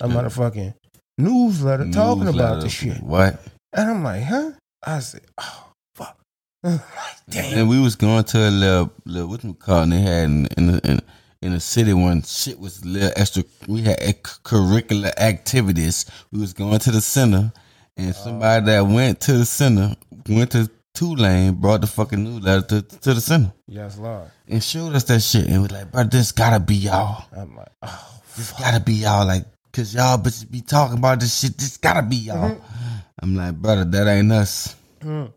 [0.00, 0.74] a motherfucking
[1.16, 3.02] newsletter talking about the shit.
[3.02, 3.40] What?
[3.72, 4.52] And I'm like, huh?
[4.84, 6.18] I said, oh fuck.
[6.62, 6.80] like,
[7.30, 7.58] damn.
[7.58, 10.46] And we was going to a little, little what you call it, they had in
[10.56, 11.00] in the, in,
[11.42, 13.44] in the city when shit was a little extra.
[13.66, 16.06] We had curricular activities.
[16.32, 17.52] We was going to the center,
[17.96, 18.66] and somebody oh.
[18.66, 19.96] that went to the center
[20.28, 24.32] went to Tulane, brought the fucking newsletter to, to the center, Yes, Lord.
[24.48, 25.46] and showed us that shit.
[25.46, 27.24] And was like, bro, this gotta be y'all.
[27.36, 29.24] I'm like, oh, This gotta be y'all.
[29.24, 31.56] Like, cause y'all bitches be talking about this shit.
[31.56, 32.50] This gotta be y'all.
[32.50, 32.96] Mm-hmm.
[33.22, 34.74] I'm like, brother, that ain't us.
[35.00, 35.32] Mm.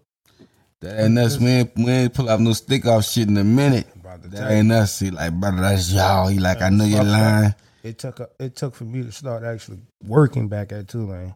[0.79, 1.37] That ain't us.
[1.39, 3.85] We ain't, we ain't pull up no stick off shit in a minute.
[4.29, 4.97] That ain't us.
[4.99, 6.27] He like, brother, that's y'all.
[6.27, 7.55] He like, I know you're Fuck lying.
[7.83, 11.35] It took a, it took for me to start actually working back at Tulane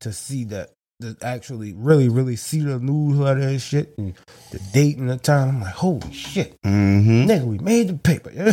[0.00, 0.70] to see that
[1.02, 4.14] to actually really really see the newsletter and shit and
[4.50, 5.48] the date and the time.
[5.50, 7.30] I'm like, holy shit, Mm-hmm.
[7.30, 8.30] nigga, we made the paper.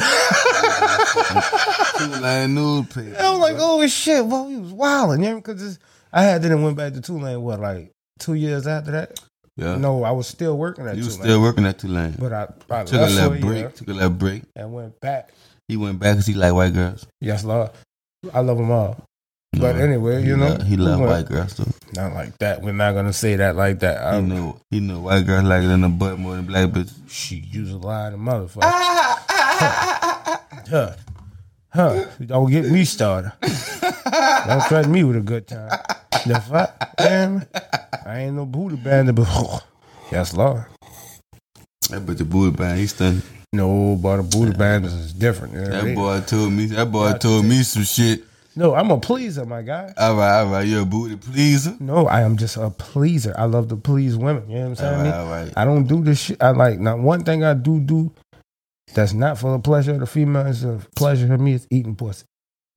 [1.97, 3.15] Tulane newspaper.
[3.19, 5.79] I was like, oh shit, well, we was wilding, yeah, because
[6.11, 7.41] I had then went back to Tulane.
[7.41, 9.19] What like two years after that?
[9.55, 9.75] yeah.
[9.75, 12.15] No, I was still working at you was Tulane, still working at Tulane.
[12.17, 13.43] but I, I Took a left little break.
[13.59, 14.43] year Took a little break.
[14.55, 15.31] and went back.
[15.67, 17.05] He went back because he like white girls.
[17.21, 17.69] Yes, Lord,
[18.33, 19.03] I love them all.
[19.53, 21.65] But No, anyway, he you know, he we love white girls too.
[21.93, 22.61] Not like that.
[22.61, 23.97] We're not gonna say that like that.
[24.13, 26.69] He I, know he know white girls like it in the butt more than black
[26.69, 26.93] bitches.
[27.07, 28.61] She use a lie to motherfucker.
[30.69, 30.93] huh.
[31.71, 32.05] Huh.
[32.25, 33.31] Don't get me started.
[33.41, 35.69] Don't threaten me with a good time.
[36.25, 36.99] The fuck?
[36.99, 37.47] Man,
[38.05, 39.27] I ain't no booty bandit, but
[40.11, 40.65] yes, Lord.
[41.89, 42.79] That bitch a booty band.
[42.79, 43.21] he's done.
[43.51, 45.53] No, but a booty bandit is different.
[45.55, 46.65] you know That boy told me.
[46.67, 48.23] That boy told me some shit.
[48.59, 49.93] No, I'm a pleaser, my guy.
[49.95, 50.67] All right, all right.
[50.67, 51.77] You're a booty pleaser.
[51.79, 53.33] No, I am just a pleaser.
[53.37, 54.49] I love to please women.
[54.49, 54.95] You know what I'm saying?
[54.95, 55.53] All right, all right.
[55.55, 56.43] I don't do this shit.
[56.43, 58.11] I like now one thing I do do
[58.93, 61.95] that's not for the pleasure of the female is the pleasure for me is eating
[61.95, 62.25] pussy.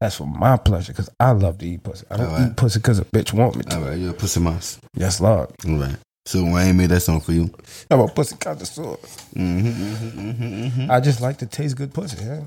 [0.00, 2.06] That's for my pleasure because I love to eat pussy.
[2.08, 2.50] I don't Alright.
[2.50, 3.76] eat pussy because a bitch want me to.
[3.76, 4.78] All right, you're a pussy mouse.
[4.94, 5.50] Yes, Lord.
[5.66, 5.96] All right.
[6.26, 7.52] So Wayne made that song for you.
[7.90, 8.98] I'm a pussy connoisseur.
[9.34, 10.90] Mm-hmm, mm-hmm, mm-hmm, mm-hmm.
[10.92, 12.24] I just like to taste good pussy.
[12.24, 12.42] Yeah.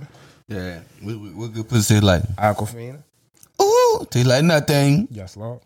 [0.47, 0.79] Yeah.
[1.01, 2.23] What, what, what good pussy like?
[2.38, 3.03] Aquafina.
[3.66, 5.07] Ooh, taste like nothing.
[5.11, 5.59] Yes, Lord.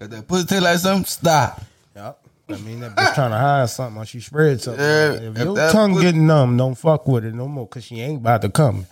[0.00, 1.04] Got that pussy taste like something?
[1.04, 1.60] Stop.
[1.94, 2.20] Yep.
[2.50, 4.84] I mean, that bitch trying to hide something or she spread something.
[4.84, 7.84] Yeah, if if your tongue pussy- getting numb, don't fuck with it no more because
[7.84, 8.86] she ain't about to come.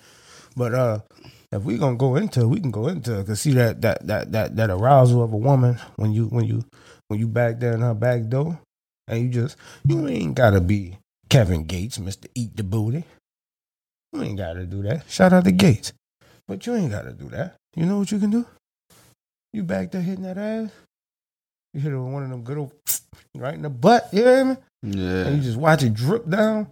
[0.57, 1.01] But uh,
[1.51, 3.27] if we gonna go into it, we can go into it.
[3.27, 6.65] Cause see that that that that that arousal of a woman when you when you
[7.09, 8.59] when you back there in her back door
[9.09, 10.97] and you just you ain't gotta be
[11.29, 13.05] Kevin Gates, Mister Eat the Booty.
[14.15, 15.11] You ain't gotta do that.
[15.11, 15.93] Shout out to Gates.
[16.53, 17.55] But you ain't gotta do that.
[17.77, 18.45] You know what you can do?
[19.55, 20.71] You back there hitting that ass.
[21.73, 22.73] You hit it with one of them good old
[23.35, 24.11] right in the butt.
[24.13, 24.99] You know what I mean?
[24.99, 25.27] Yeah.
[25.29, 26.67] And you just watch it drip down,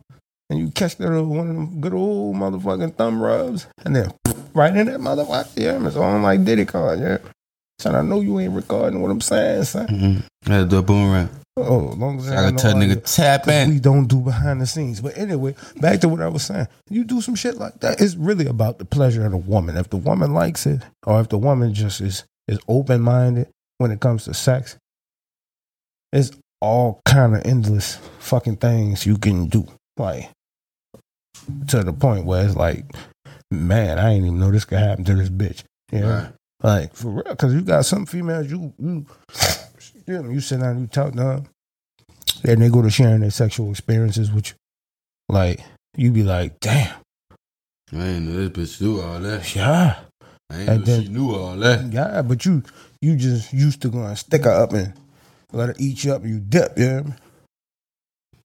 [0.51, 4.13] and you catch that little one of them good old motherfucking thumb rubs, and then
[4.55, 5.49] right in that motherfucker.
[5.57, 7.01] Yeah, it's on like Diddy card.
[7.01, 7.17] Yeah.
[7.79, 9.87] Son, I know you ain't recording what I'm saying, son.
[9.87, 10.53] Mm-hmm.
[10.53, 11.31] Had to do a boomerang.
[11.57, 13.71] Oh, as long as So I know tell nigga tap in.
[13.71, 15.01] we don't do behind the scenes.
[15.01, 16.69] But anyway, back to what I was saying.
[16.89, 18.01] You do some shit like that.
[18.01, 19.77] It's really about the pleasure of the woman.
[19.77, 23.49] If the woman likes it, or if the woman just is is open minded
[23.79, 24.77] when it comes to sex,
[26.13, 29.67] it's all kind of endless fucking things you can do.
[29.97, 30.31] Like
[31.69, 32.85] to the point where it's like,
[33.51, 35.63] man, I ain't even know this could happen to this bitch.
[35.93, 36.23] Yeah.
[36.23, 36.33] Right.
[36.63, 39.07] Like for real, because you got some females you you
[40.11, 41.45] you, know, you sit down, you talk to them,
[42.45, 44.55] and they go to sharing their sexual experiences with you.
[45.29, 45.61] Like
[45.97, 46.95] you be like, damn,
[47.93, 49.55] I ain't know this bitch do all that.
[49.55, 50.01] yeah,
[50.51, 51.93] I ain't And know then- she knew all that.
[51.93, 52.63] yeah, but you
[53.01, 54.93] you just used to go and stick her up and
[55.53, 57.03] let her eat you up and you dip, yeah,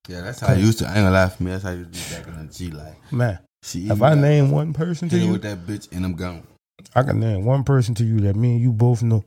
[0.08, 0.86] Yeah, that's how I used to.
[0.86, 1.50] I ain't gonna lie for me.
[1.50, 2.70] That's how you used to do back in the G.
[2.70, 3.38] Like, man.
[3.62, 6.44] she If I name one person to you, with that bitch and I'm gone.
[6.94, 9.24] I can name one person to you that me and you both know.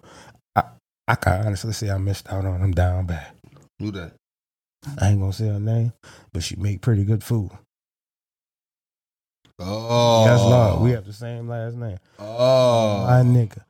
[1.10, 3.32] I can honestly say I missed out on them down bad.
[3.80, 4.14] Who that?
[5.02, 5.92] I ain't gonna say her name,
[6.32, 7.50] but she make pretty good food.
[9.60, 10.82] Oh, That's law.
[10.82, 11.98] We have the same last name.
[12.18, 13.62] Oh, My nigga.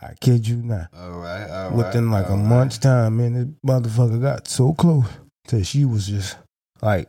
[0.00, 0.88] I kid you not.
[0.96, 1.72] all right, all right.
[1.76, 2.44] Within like a right.
[2.44, 5.06] month's time, man, this motherfucker got so close
[5.48, 6.36] that she was just
[6.82, 7.08] like,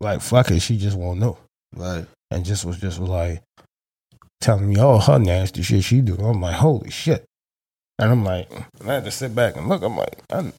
[0.00, 1.36] like fuck it, she just won't know,
[1.74, 2.06] Right.
[2.30, 3.42] and just was just like
[4.40, 6.14] telling me all her nasty shit she do.
[6.16, 7.24] I'm like, holy shit,
[7.98, 8.50] and I'm like,
[8.84, 9.82] I had to sit back and look.
[9.82, 10.52] I'm like, I'm,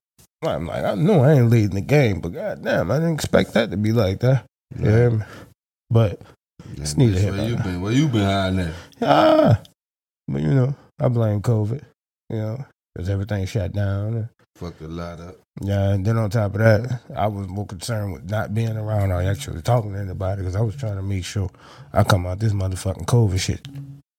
[0.44, 3.72] I'm like, I know I ain't leading the game, but goddamn, I didn't expect that
[3.72, 4.46] to be like that.
[4.80, 5.24] Yeah,
[5.90, 6.22] but
[6.76, 7.64] Yeah, It's neither here Where nor you there.
[7.64, 7.82] been?
[7.82, 8.74] Where you been hiding at?
[9.02, 9.62] ah,
[10.28, 11.82] but you know, I blame COVID,
[12.30, 14.30] you know, because everything shut down.
[14.56, 15.36] Fucked a lot up.
[15.62, 19.12] Yeah, and then on top of that, I was more concerned with not being around
[19.12, 21.50] or actually talking to anybody because I was trying to make sure
[21.94, 23.68] I come out this motherfucking COVID shit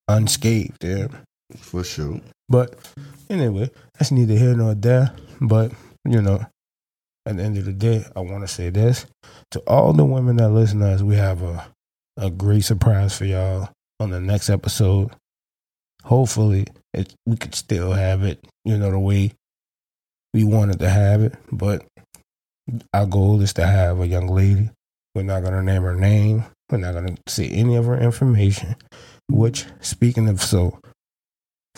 [0.09, 0.83] unscathed.
[0.85, 1.09] Yeah.
[1.57, 2.21] For sure.
[2.49, 2.93] But
[3.29, 5.13] anyway, that's neither here nor there.
[5.41, 5.73] But,
[6.05, 6.45] you know,
[7.27, 9.07] at the end of the day, I want to say this
[9.51, 11.67] to all the women that listen to us, we have a,
[12.17, 13.69] a great surprise for y'all
[14.01, 15.11] on the next episode.
[16.05, 19.33] Hopefully, it, we could still have it, you know, the way
[20.33, 21.35] we wanted to have it.
[21.53, 21.85] But
[22.95, 24.71] our goal is to have a young lady.
[25.15, 26.45] We're not going to name her name.
[26.71, 28.77] We're not going to say any of her information.
[29.29, 30.79] Which, speaking of so,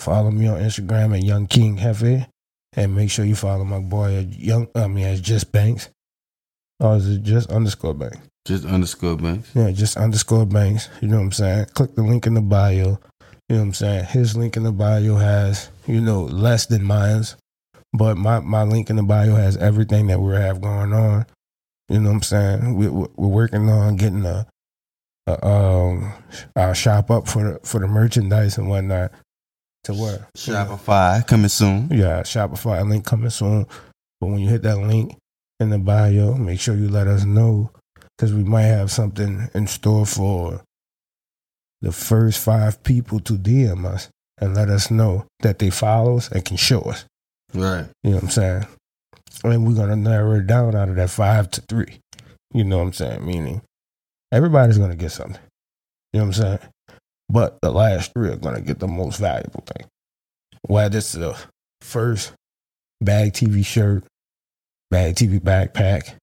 [0.01, 2.26] follow me on Instagram at Young King Hefe,
[2.74, 4.68] and make sure you follow my boy at Young.
[4.74, 5.88] I mean, as Just Banks.
[6.80, 8.18] Or is it just underscore Banks?
[8.46, 9.51] Just underscore banks.
[9.55, 10.88] Yeah, just underscore Banks.
[11.03, 11.66] You know what I'm saying?
[11.74, 12.74] Click the link in the bio.
[12.78, 14.05] You know what I'm saying?
[14.07, 17.36] His link in the bio has, you know, less than mine's.
[17.92, 21.26] But my, my link in the bio has everything that we have going on.
[21.90, 22.76] You know what I'm saying?
[22.76, 24.46] We, we- we're working on getting a,
[25.26, 26.12] a um
[26.57, 29.12] our shop up for the for the merchandise and whatnot.
[29.85, 31.89] To where Shopify coming soon.
[31.91, 33.66] yeah, Shopify link coming soon.
[34.20, 35.16] But when you hit that link
[35.59, 37.70] in the bio, make sure you let us know
[38.16, 40.62] because we might have something in store for
[41.81, 46.31] the first five people to DM us and let us know that they follow us
[46.31, 47.07] and can show us.
[47.55, 47.87] Right.
[48.03, 48.66] You know what I'm saying?
[49.45, 52.01] And we're gonna narrow it down out of that five to three.
[52.53, 53.24] You know what I'm saying?
[53.24, 53.62] Meaning
[54.31, 55.41] everybody's gonna get something.
[56.12, 56.59] You know what I'm saying?
[57.31, 59.87] But the last three are gonna get the most valuable thing.
[60.62, 61.39] Whether it's the
[61.81, 62.33] first
[63.01, 64.05] bag TV shirt,
[64.91, 66.14] bag TV backpack,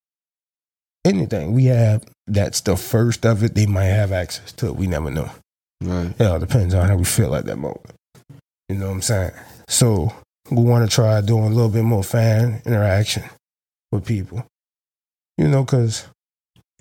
[1.05, 4.75] anything we have that's the first of it, they might have access to it.
[4.75, 5.31] We never know.
[5.81, 6.13] Right.
[6.19, 7.93] It all depends on how we feel at that moment.
[8.67, 9.31] You know what I'm saying?
[9.69, 10.13] So
[10.51, 13.23] we want to try doing a little bit more fan interaction
[13.93, 14.45] with people.
[15.37, 16.05] You know, because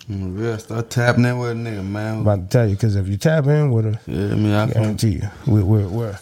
[0.08, 2.16] Yeah, start tapping in with a nigga, man.
[2.16, 4.52] I'm about to tell you, because if you tap in with us, Yeah, I mean,
[4.52, 6.18] I guarantee you, we're, we're, we're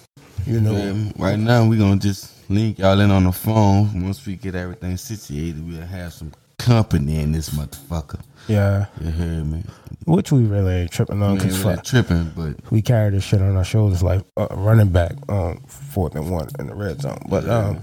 [0.46, 4.02] you know, yeah, right now we're gonna just link y'all in on the phone.
[4.02, 8.20] Once we get everything situated, we'll have some company in this motherfucker.
[8.48, 9.62] yeah, You hear me?
[10.06, 13.56] which we really ain't tripping on we ain't tripping, but we carry this shit on
[13.56, 17.20] our shoulders like uh, running back on fourth and one in the red zone.
[17.28, 17.58] But yeah.
[17.58, 17.80] um,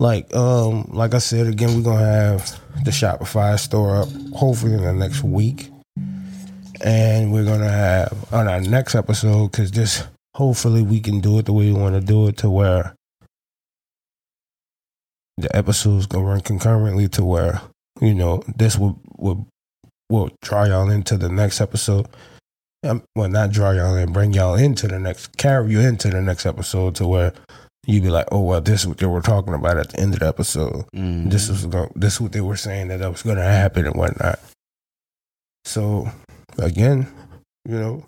[0.00, 4.82] like um, like I said again, we're gonna have the Shopify store up hopefully in
[4.82, 5.68] the next week,
[6.80, 10.02] and we're gonna have on our next episode because this
[10.34, 12.94] hopefully we can do it the way we want to do it to where
[15.36, 17.60] the episodes gonna run concurrently to where
[18.00, 19.46] you know this will will
[20.08, 22.08] will draw y'all into the next episode.
[22.82, 26.22] Um, well, not draw y'all in, bring y'all into the next, carry you into the
[26.22, 27.34] next episode to where
[27.86, 30.14] you be like, oh well, this is what they were talking about at the end
[30.14, 30.84] of the episode.
[30.94, 31.30] Mhm.
[31.30, 33.86] This was going, this is what they were saying that that was going to happen
[33.86, 34.38] and whatnot.
[35.64, 36.10] So
[36.58, 37.06] again,
[37.68, 38.04] you know,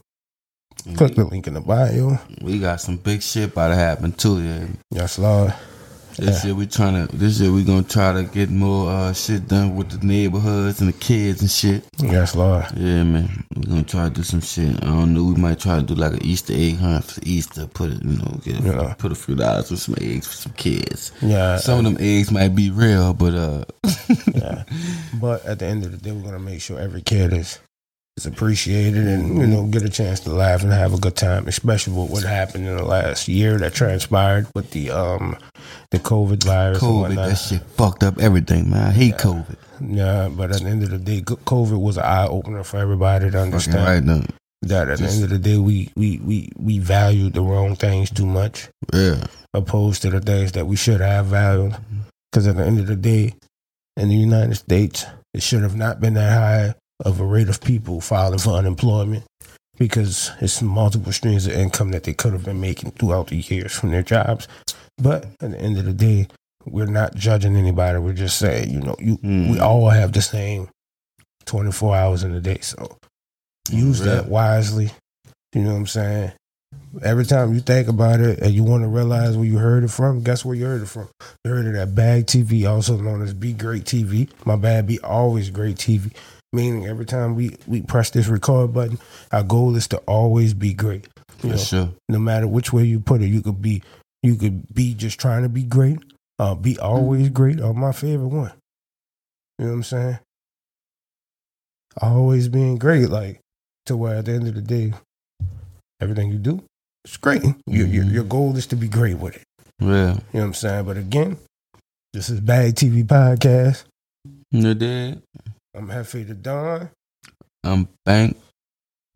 [0.96, 2.18] click the link in the bio.
[2.40, 4.42] We got some big shit about to happen too.
[4.42, 5.54] Yeah, Yes, Lord.
[6.16, 7.16] This year we trying to.
[7.16, 10.88] This year we gonna try to get more uh, shit done with the neighborhoods and
[10.92, 11.84] the kids and shit.
[11.98, 12.64] Yes, Lord.
[12.76, 13.44] Yeah, man.
[13.56, 14.76] we gonna try to do some shit.
[14.82, 15.24] I don't know.
[15.24, 17.66] We might try to do like an Easter egg hunt for Easter.
[17.66, 18.94] Put it, you know, get a, Yeah.
[18.98, 21.12] put a few dollars for some eggs for some kids.
[21.20, 21.56] Yeah.
[21.58, 23.64] Some of them eggs might be real, but uh,
[24.34, 24.64] yeah.
[25.20, 27.58] But at the end of the day, we're gonna make sure every kid is
[28.18, 31.48] is appreciated and you know get a chance to laugh and have a good time,
[31.48, 35.34] especially with what happened in the last year that transpired with the um
[35.92, 36.78] the COVID virus.
[36.80, 38.88] COVID, that shit fucked up everything, man.
[38.88, 39.56] I hate COVID.
[39.80, 43.30] Yeah, but at the end of the day, COVID was an eye opener for everybody
[43.30, 44.24] to understand right now.
[44.62, 48.10] that at the end of the day, we we we we valued the wrong things
[48.10, 49.24] too much, Yeah.
[49.54, 51.76] opposed to the things that we should have valued.
[52.30, 53.34] Because at the end of the day,
[53.96, 56.74] in the United States, it should have not been that high
[57.04, 59.24] of a rate of people filing for unemployment
[59.86, 63.72] because it's multiple streams of income that they could have been making throughout the years
[63.72, 64.46] from their jobs.
[64.96, 66.28] But at the end of the day,
[66.64, 67.98] we're not judging anybody.
[67.98, 69.50] We're just saying, you know, you Mm.
[69.50, 70.68] we all have the same
[71.46, 72.58] 24 hours in a day.
[72.60, 72.96] So
[73.70, 74.92] use that wisely.
[75.52, 76.32] You know what I'm saying?
[77.02, 79.90] Every time you think about it and you want to realize where you heard it
[79.90, 81.08] from, guess where you heard it from?
[81.44, 84.28] You heard it at Bag TV, also known as Be Great TV.
[84.44, 86.12] My bad, Be Always Great TV.
[86.52, 88.98] Meaning every time we, we press this record button,
[89.32, 91.08] our goal is to always be great.
[91.38, 91.88] For You know, sure.
[92.10, 93.82] no matter which way you put it, you could be
[94.22, 95.98] you could be just trying to be great,
[96.38, 98.52] uh, be always great, or my favorite one.
[99.58, 100.18] You know what I'm saying?
[102.00, 103.40] Always being great, like
[103.86, 104.92] to where at the end of the day,
[106.00, 106.62] everything you do
[107.04, 107.42] is great.
[107.66, 108.12] Your, your Mhm.
[108.12, 109.42] your goal is to be great with it.
[109.80, 109.86] Yeah.
[109.88, 110.84] You know what I'm saying?
[110.84, 111.36] But again,
[112.12, 113.84] this is Bag TV Podcast.
[114.52, 115.22] You did.
[115.74, 116.90] I'm Hefe the Don.
[117.64, 118.36] I'm bank.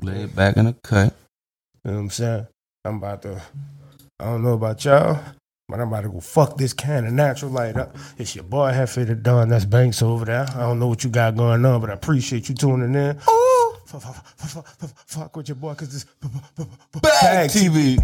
[0.00, 1.14] Laid back in the cut.
[1.84, 2.46] You know what I'm saying?
[2.84, 3.42] I'm about to,
[4.20, 5.18] I don't know about y'all,
[5.68, 7.94] but I'm about to go fuck this can of natural light up.
[8.16, 9.48] It's your boy Hefe the Don.
[9.48, 10.46] That's Banks over there.
[10.54, 13.18] I don't know what you got going on, but I appreciate you tuning in.
[13.18, 17.50] Fuck, fuck, fuck, fuck, fuck, with your boy, because this b- b- b- b- Bag
[17.50, 17.96] TV.